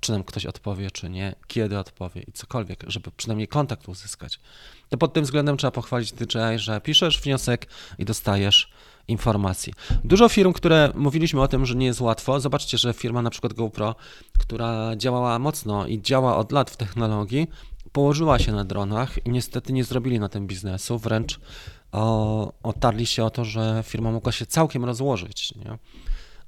czy 0.01 0.13
nam 0.13 0.25
ktoś 0.25 0.47
odpowie, 0.47 0.91
czy 0.91 1.11
nie, 1.11 1.35
kiedy 1.47 1.79
odpowie 1.79 2.23
i 2.23 2.33
cokolwiek, 2.33 2.85
żeby 2.87 3.11
przynajmniej 3.11 3.49
kontakt 3.49 3.89
uzyskać. 3.89 4.41
To 4.89 4.99
pod 4.99 5.13
tym 5.13 5.25
względem 5.25 5.57
trzeba 5.57 5.71
pochwalić 5.71 6.13
DJI, 6.13 6.59
że 6.59 6.81
piszesz 6.81 7.21
wniosek 7.21 7.67
i 7.99 8.05
dostajesz 8.05 8.71
informacji. 9.09 9.73
Dużo 10.05 10.29
firm, 10.29 10.53
które 10.53 10.93
mówiliśmy 10.95 11.41
o 11.41 11.49
tym, 11.49 11.67
że 11.67 11.75
nie 11.75 11.87
jest 11.87 12.01
łatwo. 12.01 12.41
Zobaczcie, 12.41 12.79
że 12.79 12.95
firma 12.95 13.23
na 13.23 13.31
przykład 13.31 13.53
GoPro, 13.53 13.95
która 14.39 14.97
działała 14.97 15.39
mocno 15.39 15.87
i 15.87 16.03
działa 16.03 16.37
od 16.37 16.53
lat 16.53 16.71
w 16.71 16.77
technologii, 16.77 17.49
położyła 17.93 18.39
się 18.39 18.53
na 18.53 18.65
dronach 18.65 19.27
i 19.27 19.31
niestety 19.31 19.73
nie 19.73 19.85
zrobili 19.85 20.21
na 20.21 20.29
tym 20.29 20.47
biznesu, 20.47 20.99
wręcz 20.99 21.41
o, 21.93 22.53
otarli 22.63 23.07
się 23.07 23.25
o 23.25 23.31
to, 23.31 23.45
że 23.45 23.83
firma 23.87 24.11
mogła 24.11 24.33
się 24.33 24.47
całkiem 24.47 24.85
rozłożyć. 24.85 25.55
Nie? 25.55 25.79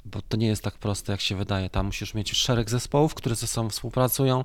Bo 0.04 0.22
to 0.22 0.36
nie 0.36 0.46
jest 0.46 0.62
tak 0.62 0.78
proste, 0.78 1.12
jak 1.12 1.20
się 1.20 1.36
wydaje. 1.36 1.70
Tam 1.70 1.86
musisz 1.86 2.14
mieć 2.14 2.32
szereg 2.32 2.70
zespołów, 2.70 3.14
które 3.14 3.34
ze 3.34 3.46
sobą 3.46 3.70
współpracują 3.70 4.44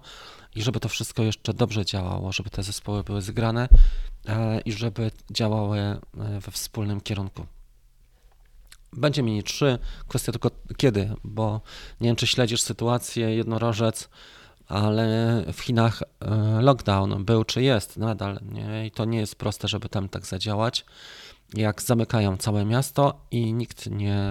i 0.55 0.61
żeby 0.61 0.79
to 0.79 0.89
wszystko 0.89 1.23
jeszcze 1.23 1.53
dobrze 1.53 1.85
działało, 1.85 2.31
żeby 2.31 2.49
te 2.49 2.63
zespoły 2.63 3.03
były 3.03 3.21
zgrane 3.21 3.69
e, 4.27 4.61
i 4.61 4.71
żeby 4.71 5.11
działały 5.31 5.79
e, 5.79 5.99
we 6.39 6.51
wspólnym 6.51 7.01
kierunku. 7.01 7.45
Będzie 8.93 9.23
Mini 9.23 9.43
3, 9.43 9.79
kwestia 10.07 10.31
tylko 10.31 10.51
kiedy, 10.77 11.13
bo 11.23 11.61
nie 12.01 12.09
wiem, 12.09 12.15
czy 12.15 12.27
śledzisz 12.27 12.61
sytuację, 12.61 13.35
jednorożec, 13.35 14.09
ale 14.67 15.43
w 15.53 15.59
Chinach 15.59 16.03
e, 16.03 16.61
lockdown 16.61 17.25
był 17.25 17.43
czy 17.43 17.61
jest 17.61 17.97
nadal 17.97 18.39
i 18.85 18.91
to 18.91 19.05
nie 19.05 19.19
jest 19.19 19.35
proste, 19.35 19.67
żeby 19.67 19.89
tam 19.89 20.09
tak 20.09 20.25
zadziałać 20.25 20.85
jak 21.53 21.81
zamykają 21.81 22.37
całe 22.37 22.65
miasto 22.65 23.25
i 23.31 23.53
nikt 23.53 23.87
nie 23.91 24.23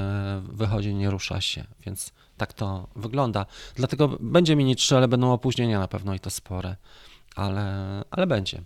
wychodzi, 0.42 0.94
nie 0.94 1.10
rusza 1.10 1.40
się, 1.40 1.64
więc 1.86 2.12
tak 2.36 2.52
to 2.52 2.88
wygląda. 2.96 3.46
Dlatego 3.74 4.08
będzie 4.20 4.56
Mini 4.56 4.76
3, 4.76 4.96
ale 4.96 5.08
będą 5.08 5.32
opóźnienia 5.32 5.78
na 5.78 5.88
pewno 5.88 6.14
i 6.14 6.20
to 6.20 6.30
spore, 6.30 6.76
ale, 7.36 7.64
ale 8.10 8.26
będzie. 8.26 8.62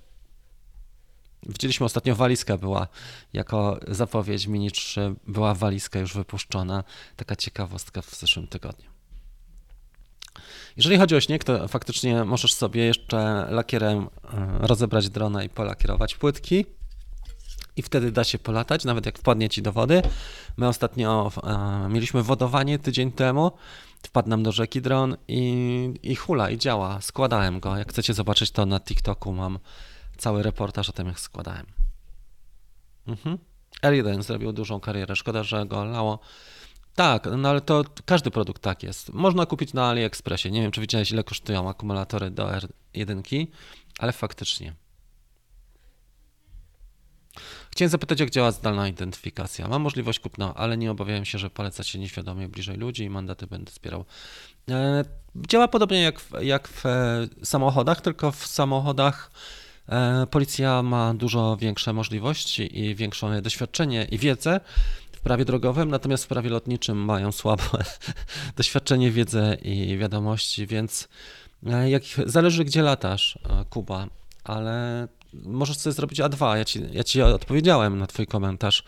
Widzieliśmy 1.42 1.86
ostatnio 1.86 2.14
walizkę 2.14 2.58
była, 2.58 2.86
jako 3.32 3.80
zapowiedź 3.88 4.46
Mini 4.46 4.70
3 4.70 5.14
była 5.26 5.54
walizka 5.54 5.98
już 5.98 6.14
wypuszczona, 6.14 6.84
taka 7.16 7.36
ciekawostka 7.36 8.02
w 8.02 8.14
zeszłym 8.14 8.46
tygodniu. 8.46 8.90
Jeżeli 10.76 10.98
chodzi 10.98 11.16
o 11.16 11.20
śnieg, 11.20 11.44
to 11.44 11.68
faktycznie 11.68 12.24
możesz 12.24 12.54
sobie 12.54 12.84
jeszcze 12.84 13.46
lakierem 13.50 13.98
e, 13.98 14.08
rozebrać 14.66 15.08
drona 15.08 15.44
i 15.44 15.48
polakierować 15.48 16.14
płytki 16.14 16.64
i 17.78 17.82
wtedy 17.82 18.12
da 18.12 18.24
się 18.24 18.38
polatać, 18.38 18.84
nawet 18.84 19.06
jak 19.06 19.18
wpadnie 19.18 19.48
ci 19.48 19.62
do 19.62 19.72
wody. 19.72 20.02
My 20.56 20.68
ostatnio 20.68 21.32
e, 21.44 21.88
mieliśmy 21.88 22.22
wodowanie 22.22 22.78
tydzień 22.78 23.12
temu, 23.12 23.52
wpadł 24.02 24.28
nam 24.28 24.42
do 24.42 24.52
rzeki 24.52 24.82
dron 24.82 25.16
i, 25.28 25.94
i 26.02 26.14
hula, 26.14 26.50
i 26.50 26.58
działa. 26.58 27.00
Składałem 27.00 27.60
go. 27.60 27.76
Jak 27.76 27.90
chcecie 27.90 28.14
zobaczyć 28.14 28.50
to 28.50 28.66
na 28.66 28.80
TikToku, 28.80 29.32
mam 29.32 29.58
cały 30.16 30.42
reportaż 30.42 30.88
o 30.88 30.92
tym, 30.92 31.06
jak 31.06 31.20
składałem. 31.20 31.66
Mhm. 33.06 33.38
L1 33.82 34.22
zrobił 34.22 34.52
dużą 34.52 34.80
karierę, 34.80 35.16
szkoda, 35.16 35.42
że 35.42 35.66
go 35.66 35.84
lało. 35.84 36.18
Tak, 36.94 37.28
no 37.36 37.48
ale 37.48 37.60
to 37.60 37.84
każdy 38.04 38.30
produkt 38.30 38.62
tak 38.62 38.82
jest. 38.82 39.12
Można 39.12 39.46
kupić 39.46 39.72
na 39.72 39.88
AliExpressie. 39.88 40.50
Nie 40.50 40.62
wiem, 40.62 40.70
czy 40.70 40.80
widziałeś, 40.80 41.10
ile 41.10 41.24
kosztują 41.24 41.68
akumulatory 41.68 42.30
do 42.30 42.46
R1, 42.46 43.46
ale 43.98 44.12
faktycznie. 44.12 44.74
Chciałem 47.70 47.90
zapytać, 47.90 48.20
jak 48.20 48.30
działa 48.30 48.52
zdalna 48.52 48.88
identyfikacja. 48.88 49.68
Mam 49.68 49.82
możliwość 49.82 50.20
kupna, 50.20 50.54
ale 50.54 50.76
nie 50.76 50.90
obawiałem 50.90 51.24
się, 51.24 51.38
że 51.38 51.50
poleca 51.50 51.82
się 51.82 51.98
nieświadomie 51.98 52.48
bliżej 52.48 52.76
ludzi 52.76 53.04
i 53.04 53.10
mandaty 53.10 53.46
będę 53.46 53.72
zbierał. 53.72 54.04
E, 54.70 55.04
działa 55.48 55.68
podobnie 55.68 56.02
jak 56.02 56.20
w, 56.20 56.32
jak 56.42 56.68
w 56.68 56.86
e, 56.86 57.28
samochodach, 57.42 58.00
tylko 58.00 58.32
w 58.32 58.46
samochodach 58.46 59.30
e, 59.88 60.26
policja 60.30 60.82
ma 60.82 61.14
dużo 61.14 61.56
większe 61.56 61.92
możliwości 61.92 62.80
i 62.80 62.94
większe 62.94 63.42
doświadczenie 63.42 64.04
i 64.04 64.18
wiedzę. 64.18 64.60
w 65.12 65.20
prawie 65.20 65.44
drogowym, 65.44 65.90
natomiast 65.90 66.24
w 66.24 66.28
prawie 66.28 66.50
lotniczym 66.50 67.04
mają 67.04 67.32
słabe 67.32 67.62
doświadczenie, 68.56 69.10
wiedzę 69.10 69.56
i 69.62 69.98
wiadomości, 69.98 70.66
więc 70.66 71.08
jak, 71.86 72.02
zależy 72.26 72.64
gdzie 72.64 72.82
latasz, 72.82 73.38
Kuba, 73.70 74.06
ale 74.44 75.08
możesz 75.32 75.78
sobie 75.78 75.94
zrobić 75.94 76.20
A2. 76.20 76.56
Ja 76.56 76.64
ci, 76.64 76.80
ja 76.92 77.04
ci 77.04 77.22
odpowiedziałem 77.22 77.98
na 77.98 78.06
twój 78.06 78.26
komentarz 78.26 78.84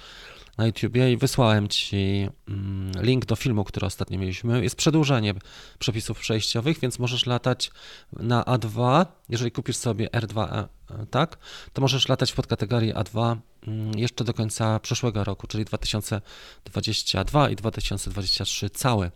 na 0.59 0.67
YouTubie 0.67 1.13
i 1.13 1.17
wysłałem 1.17 1.69
ci 1.69 2.29
mm, 2.49 2.93
link 3.03 3.25
do 3.25 3.37
filmu, 3.37 3.65
który 3.65 3.87
ostatnio 3.87 4.19
mieliśmy. 4.19 4.63
Jest 4.63 4.77
przedłużenie 4.77 5.35
przepisów 5.79 6.19
przejściowych, 6.19 6.81
więc 6.81 6.99
możesz 6.99 7.27
latać 7.27 7.71
na 8.13 8.43
A2. 8.43 9.07
Jeżeli 9.29 9.51
kupisz 9.51 9.77
sobie 9.77 10.09
R2, 10.09 10.67
e, 10.91 11.07
tak, 11.11 11.39
to 11.73 11.83
możesz 11.83 12.09
latać 12.09 12.33
w 12.33 12.35
podkategorii 12.35 12.95
A2 12.95 13.37
mm, 13.67 13.99
jeszcze 13.99 14.25
do 14.25 14.35
końca 14.35 14.79
przyszłego 14.79 15.25
roku, 15.25 15.47
czyli 15.47 15.65
2022 15.65 17.51
i 17.51 17.57
2023 17.57 18.71
cały 18.71 19.11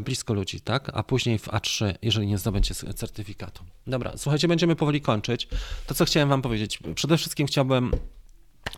blisko 0.00 0.34
ludzi, 0.34 0.60
tak? 0.60 0.90
A 0.94 1.02
później 1.02 1.38
w 1.38 1.48
A3, 1.48 1.94
jeżeli 2.02 2.26
nie 2.26 2.38
zdobędzie 2.38 2.74
certyfikatu. 2.74 3.64
Dobra, 3.86 4.12
słuchajcie, 4.16 4.48
będziemy 4.48 4.76
powoli 4.76 5.00
kończyć. 5.00 5.48
To, 5.86 5.94
co 5.94 6.04
chciałem 6.04 6.28
Wam 6.28 6.42
powiedzieć. 6.42 6.78
Przede 6.94 7.16
wszystkim 7.16 7.46
chciałbym 7.46 7.90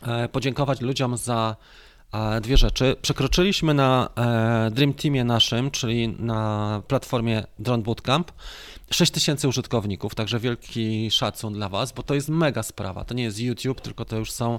E, 0.02 0.28
podziękować 0.28 0.80
ludziom 0.80 1.16
za 1.16 1.56
e, 2.12 2.40
dwie 2.40 2.56
rzeczy. 2.56 2.96
Przekroczyliśmy 3.02 3.74
na 3.74 4.08
e, 4.16 4.70
Dream 4.70 4.94
Teamie 4.94 5.24
naszym, 5.24 5.70
czyli 5.70 6.08
na 6.08 6.82
platformie 6.88 7.46
Drone 7.58 7.82
Bootcamp, 7.82 8.32
6000 8.90 9.48
użytkowników, 9.48 10.14
także 10.14 10.38
wielki 10.38 11.10
szacun 11.10 11.52
dla 11.54 11.68
Was, 11.68 11.92
bo 11.92 12.02
to 12.02 12.14
jest 12.14 12.28
mega 12.28 12.62
sprawa. 12.62 13.04
To 13.04 13.14
nie 13.14 13.22
jest 13.22 13.40
YouTube, 13.40 13.80
tylko 13.80 14.04
to 14.04 14.16
już 14.16 14.32
są 14.32 14.58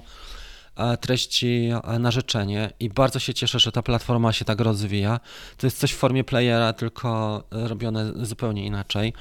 treści 1.00 1.70
na 1.98 2.10
życzenie 2.10 2.72
i 2.80 2.88
bardzo 2.88 3.18
się 3.18 3.34
cieszę, 3.34 3.58
że 3.58 3.72
ta 3.72 3.82
platforma 3.82 4.32
się 4.32 4.44
tak 4.44 4.60
rozwija. 4.60 5.20
To 5.56 5.66
jest 5.66 5.78
coś 5.78 5.92
w 5.92 5.96
formie 5.96 6.24
playera, 6.24 6.72
tylko 6.72 7.42
robione 7.50 8.12
zupełnie 8.26 8.66
inaczej 8.66 9.12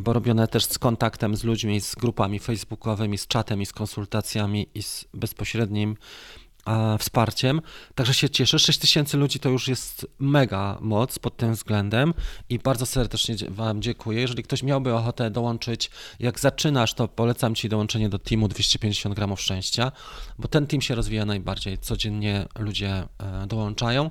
bo 0.00 0.12
robione 0.12 0.48
też 0.48 0.64
z 0.64 0.78
kontaktem 0.78 1.36
z 1.36 1.44
ludźmi, 1.44 1.80
z 1.80 1.94
grupami 1.94 2.38
facebookowymi, 2.38 3.18
z 3.18 3.26
czatem 3.26 3.62
i 3.62 3.66
z 3.66 3.72
konsultacjami 3.72 4.68
i 4.74 4.82
z 4.82 5.04
bezpośrednim 5.14 5.90
e, 5.90 5.96
wsparciem. 6.98 7.60
Także 7.94 8.14
się 8.14 8.30
cieszę. 8.30 8.58
6000 8.58 9.16
ludzi 9.16 9.38
to 9.38 9.48
już 9.48 9.68
jest 9.68 10.06
mega 10.18 10.78
moc 10.80 11.18
pod 11.18 11.36
tym 11.36 11.54
względem 11.54 12.14
i 12.48 12.58
bardzo 12.58 12.86
serdecznie 12.86 13.36
Wam 13.48 13.82
dziękuję. 13.82 14.20
Jeżeli 14.20 14.42
ktoś 14.42 14.62
miałby 14.62 14.94
ochotę 14.94 15.30
dołączyć, 15.30 15.90
jak 16.20 16.40
zaczynasz, 16.40 16.94
to 16.94 17.08
polecam 17.08 17.54
Ci 17.54 17.68
dołączenie 17.68 18.08
do 18.08 18.18
teamu 18.18 18.48
250 18.48 19.14
gramów 19.14 19.40
szczęścia, 19.40 19.92
bo 20.38 20.48
ten 20.48 20.66
team 20.66 20.80
się 20.80 20.94
rozwija 20.94 21.24
najbardziej. 21.24 21.78
Codziennie 21.78 22.46
ludzie 22.58 23.08
e, 23.18 23.46
dołączają. 23.46 24.10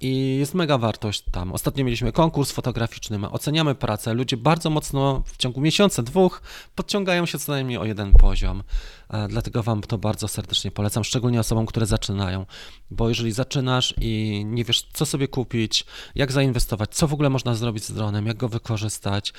I 0.00 0.36
jest 0.38 0.54
mega 0.54 0.78
wartość 0.78 1.22
tam. 1.32 1.52
Ostatnio 1.52 1.84
mieliśmy 1.84 2.12
konkurs 2.12 2.52
fotograficzny, 2.52 3.18
my 3.18 3.30
oceniamy 3.30 3.74
pracę. 3.74 4.14
Ludzie 4.14 4.36
bardzo 4.36 4.70
mocno 4.70 5.22
w 5.26 5.36
ciągu 5.36 5.60
miesiąca, 5.60 6.02
dwóch 6.02 6.42
podciągają 6.74 7.26
się 7.26 7.38
co 7.38 7.52
najmniej 7.52 7.78
o 7.78 7.84
jeden 7.84 8.12
poziom. 8.12 8.62
E, 9.10 9.28
dlatego 9.28 9.62
Wam 9.62 9.80
to 9.80 9.98
bardzo 9.98 10.28
serdecznie 10.28 10.70
polecam, 10.70 11.04
szczególnie 11.04 11.40
osobom, 11.40 11.66
które 11.66 11.86
zaczynają. 11.86 12.46
Bo 12.90 13.08
jeżeli 13.08 13.32
zaczynasz 13.32 13.94
i 14.00 14.42
nie 14.46 14.64
wiesz, 14.64 14.82
co 14.92 15.06
sobie 15.06 15.28
kupić, 15.28 15.84
jak 16.14 16.32
zainwestować, 16.32 16.94
co 16.94 17.08
w 17.08 17.12
ogóle 17.12 17.30
można 17.30 17.54
zrobić 17.54 17.84
z 17.84 17.92
dronem, 17.92 18.26
jak 18.26 18.36
go 18.36 18.48
wykorzystać, 18.48 19.32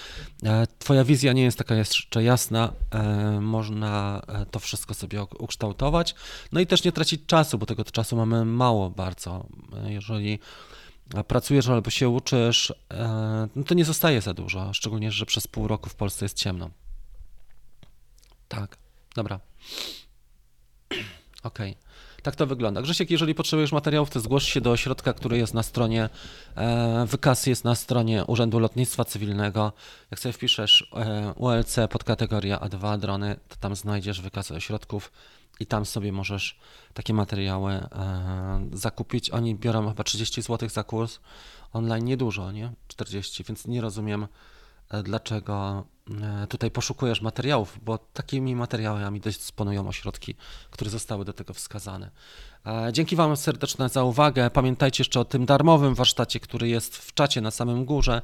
e, 0.43 0.67
Twoja 0.79 1.03
wizja 1.03 1.33
nie 1.33 1.43
jest 1.43 1.57
taka 1.57 1.75
jeszcze 1.75 2.23
jasna, 2.23 2.73
e, 2.91 3.39
można 3.41 4.21
to 4.51 4.59
wszystko 4.59 4.93
sobie 4.93 5.23
ukształtować. 5.23 6.15
No 6.51 6.59
i 6.59 6.67
też 6.67 6.83
nie 6.83 6.91
tracić 6.91 7.25
czasu, 7.25 7.57
bo 7.57 7.65
tego 7.65 7.83
czasu 7.83 8.15
mamy 8.15 8.45
mało 8.45 8.89
bardzo. 8.89 9.45
Jeżeli 9.87 10.39
pracujesz 11.27 11.67
albo 11.67 11.89
się 11.89 12.09
uczysz, 12.09 12.73
no 13.55 13.63
to 13.63 13.73
nie 13.73 13.85
zostaje 13.85 14.21
za 14.21 14.33
dużo, 14.33 14.73
szczególnie, 14.73 15.11
że 15.11 15.25
przez 15.25 15.47
pół 15.47 15.67
roku 15.67 15.89
w 15.89 15.95
Polsce 15.95 16.25
jest 16.25 16.37
ciemno. 16.37 16.69
Tak, 18.47 18.77
dobra. 19.15 19.48
Okej. 21.43 21.71
Okay. 21.71 21.89
Tak 22.23 22.35
to 22.35 22.47
wygląda. 22.47 22.81
Grzesiek, 22.81 23.11
jeżeli 23.11 23.35
potrzebujesz 23.35 23.71
materiałów, 23.71 24.09
to 24.09 24.19
zgłoś 24.19 24.53
się 24.53 24.61
do 24.61 24.71
ośrodka, 24.71 25.13
który 25.13 25.37
jest 25.37 25.53
na 25.53 25.63
stronie, 25.63 26.09
e, 26.55 27.05
wykaz 27.05 27.45
jest 27.45 27.63
na 27.63 27.75
stronie 27.75 28.25
Urzędu 28.25 28.59
Lotnictwa 28.59 29.05
Cywilnego. 29.05 29.73
Jak 30.11 30.19
sobie 30.19 30.33
wpiszesz 30.33 30.91
e, 30.95 31.33
ULC 31.33 31.75
pod 31.89 32.03
kategorię 32.03 32.57
A2 32.57 32.99
drony, 32.99 33.35
to 33.47 33.55
tam 33.55 33.75
znajdziesz 33.75 34.21
wykaz 34.21 34.51
ośrodków 34.51 35.11
i 35.59 35.65
tam 35.65 35.85
sobie 35.85 36.11
możesz 36.11 36.59
takie 36.93 37.13
materiały 37.13 37.71
e, 37.71 38.69
zakupić. 38.73 39.29
Oni 39.29 39.55
biorą 39.55 39.89
chyba 39.89 40.03
30 40.03 40.41
zł 40.41 40.69
za 40.69 40.83
kurs. 40.83 41.19
Online 41.73 42.05
niedużo, 42.05 42.51
nie? 42.51 42.71
40, 42.87 43.43
więc 43.43 43.67
nie 43.67 43.81
rozumiem, 43.81 44.27
e, 44.89 45.03
dlaczego 45.03 45.85
tutaj 46.49 46.71
poszukujesz 46.71 47.21
materiałów, 47.21 47.79
bo 47.81 47.97
takimi 47.97 48.55
materiałami 48.55 49.19
dysponują 49.19 49.87
ośrodki, 49.87 50.35
które 50.71 50.89
zostały 50.89 51.25
do 51.25 51.33
tego 51.33 51.53
wskazane. 51.53 52.11
E, 52.65 52.89
dzięki 52.93 53.15
Wam 53.15 53.37
serdeczne 53.37 53.89
za 53.89 54.03
uwagę. 54.03 54.49
Pamiętajcie 54.49 55.01
jeszcze 55.01 55.19
o 55.19 55.25
tym 55.25 55.45
darmowym 55.45 55.95
warsztacie, 55.95 56.39
który 56.39 56.69
jest 56.69 56.97
w 56.97 57.13
czacie 57.13 57.41
na 57.41 57.51
samym 57.51 57.85
górze, 57.85 58.21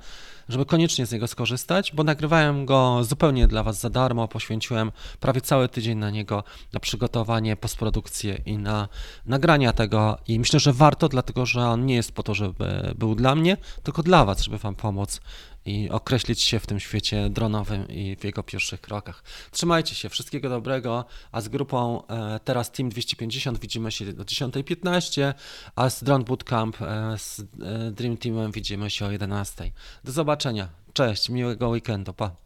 żeby 0.50 0.66
koniecznie 0.66 1.06
z 1.06 1.12
niego 1.12 1.28
skorzystać, 1.28 1.92
bo 1.94 2.04
nagrywałem 2.04 2.66
go 2.66 3.04
zupełnie 3.04 3.48
dla 3.48 3.64
Was 3.64 3.80
za 3.80 3.90
darmo. 3.90 4.28
Poświęciłem 4.28 4.92
prawie 5.20 5.42
cały 5.42 5.70
tydzień 5.70 5.98
na 5.98 6.10
niego, 6.10 6.44
na 6.74 6.80
przygotowanie, 6.80 7.56
postprodukcję 7.56 8.42
i 8.46 8.58
na 8.58 8.88
nagrania 9.26 9.74
tego. 9.74 10.18
I 10.28 10.40
myślę, 10.40 10.60
że 10.60 10.74
warto, 10.74 11.10
dlatego 11.10 11.46
że 11.46 11.68
on 11.68 11.86
nie 11.86 11.96
jest 11.96 12.12
po 12.12 12.24
to, 12.24 12.34
żeby 12.34 12.94
był 12.98 13.16
dla 13.16 13.36
mnie, 13.36 13.58
tylko 13.84 14.04
dla 14.04 14.26
Was, 14.26 14.42
żeby 14.42 14.58
Wam 14.58 14.76
pomóc 14.76 15.22
i 15.66 15.90
określić 15.90 16.42
się 16.42 16.60
w 16.60 16.68
tym 16.68 16.80
świecie 16.80 17.30
dronowym 17.30 17.88
i 17.88 18.16
w 18.16 18.24
jego 18.24 18.44
pierwszych 18.44 18.82
krokach. 18.82 19.24
Trzymajcie 19.52 19.96
się, 19.96 20.10
wszystkiego 20.10 20.50
dobrego, 20.50 21.06
a 21.32 21.42
z 21.42 21.48
grupą 21.48 22.08
e, 22.08 22.40
teraz 22.44 22.72
Team 22.72 22.90
250 22.90 23.60
widzimy 23.60 23.92
się 23.92 24.14
do 24.14 24.24
10.15, 24.24 25.34
a 25.76 25.90
z 25.90 26.04
Drone 26.04 26.24
Bootcamp 26.24 26.82
e, 26.82 27.18
z 27.18 27.40
e, 27.40 27.92
Dream 27.92 28.18
Teamem 28.18 28.52
widzimy 28.52 28.90
się 28.90 29.06
o 29.06 29.10
11.00. 29.10 29.72
Do 30.04 30.12
zobaczenia, 30.12 30.70
cześć, 30.94 31.30
miłego 31.30 31.70
weekendu, 31.70 32.14
pa! 32.14 32.45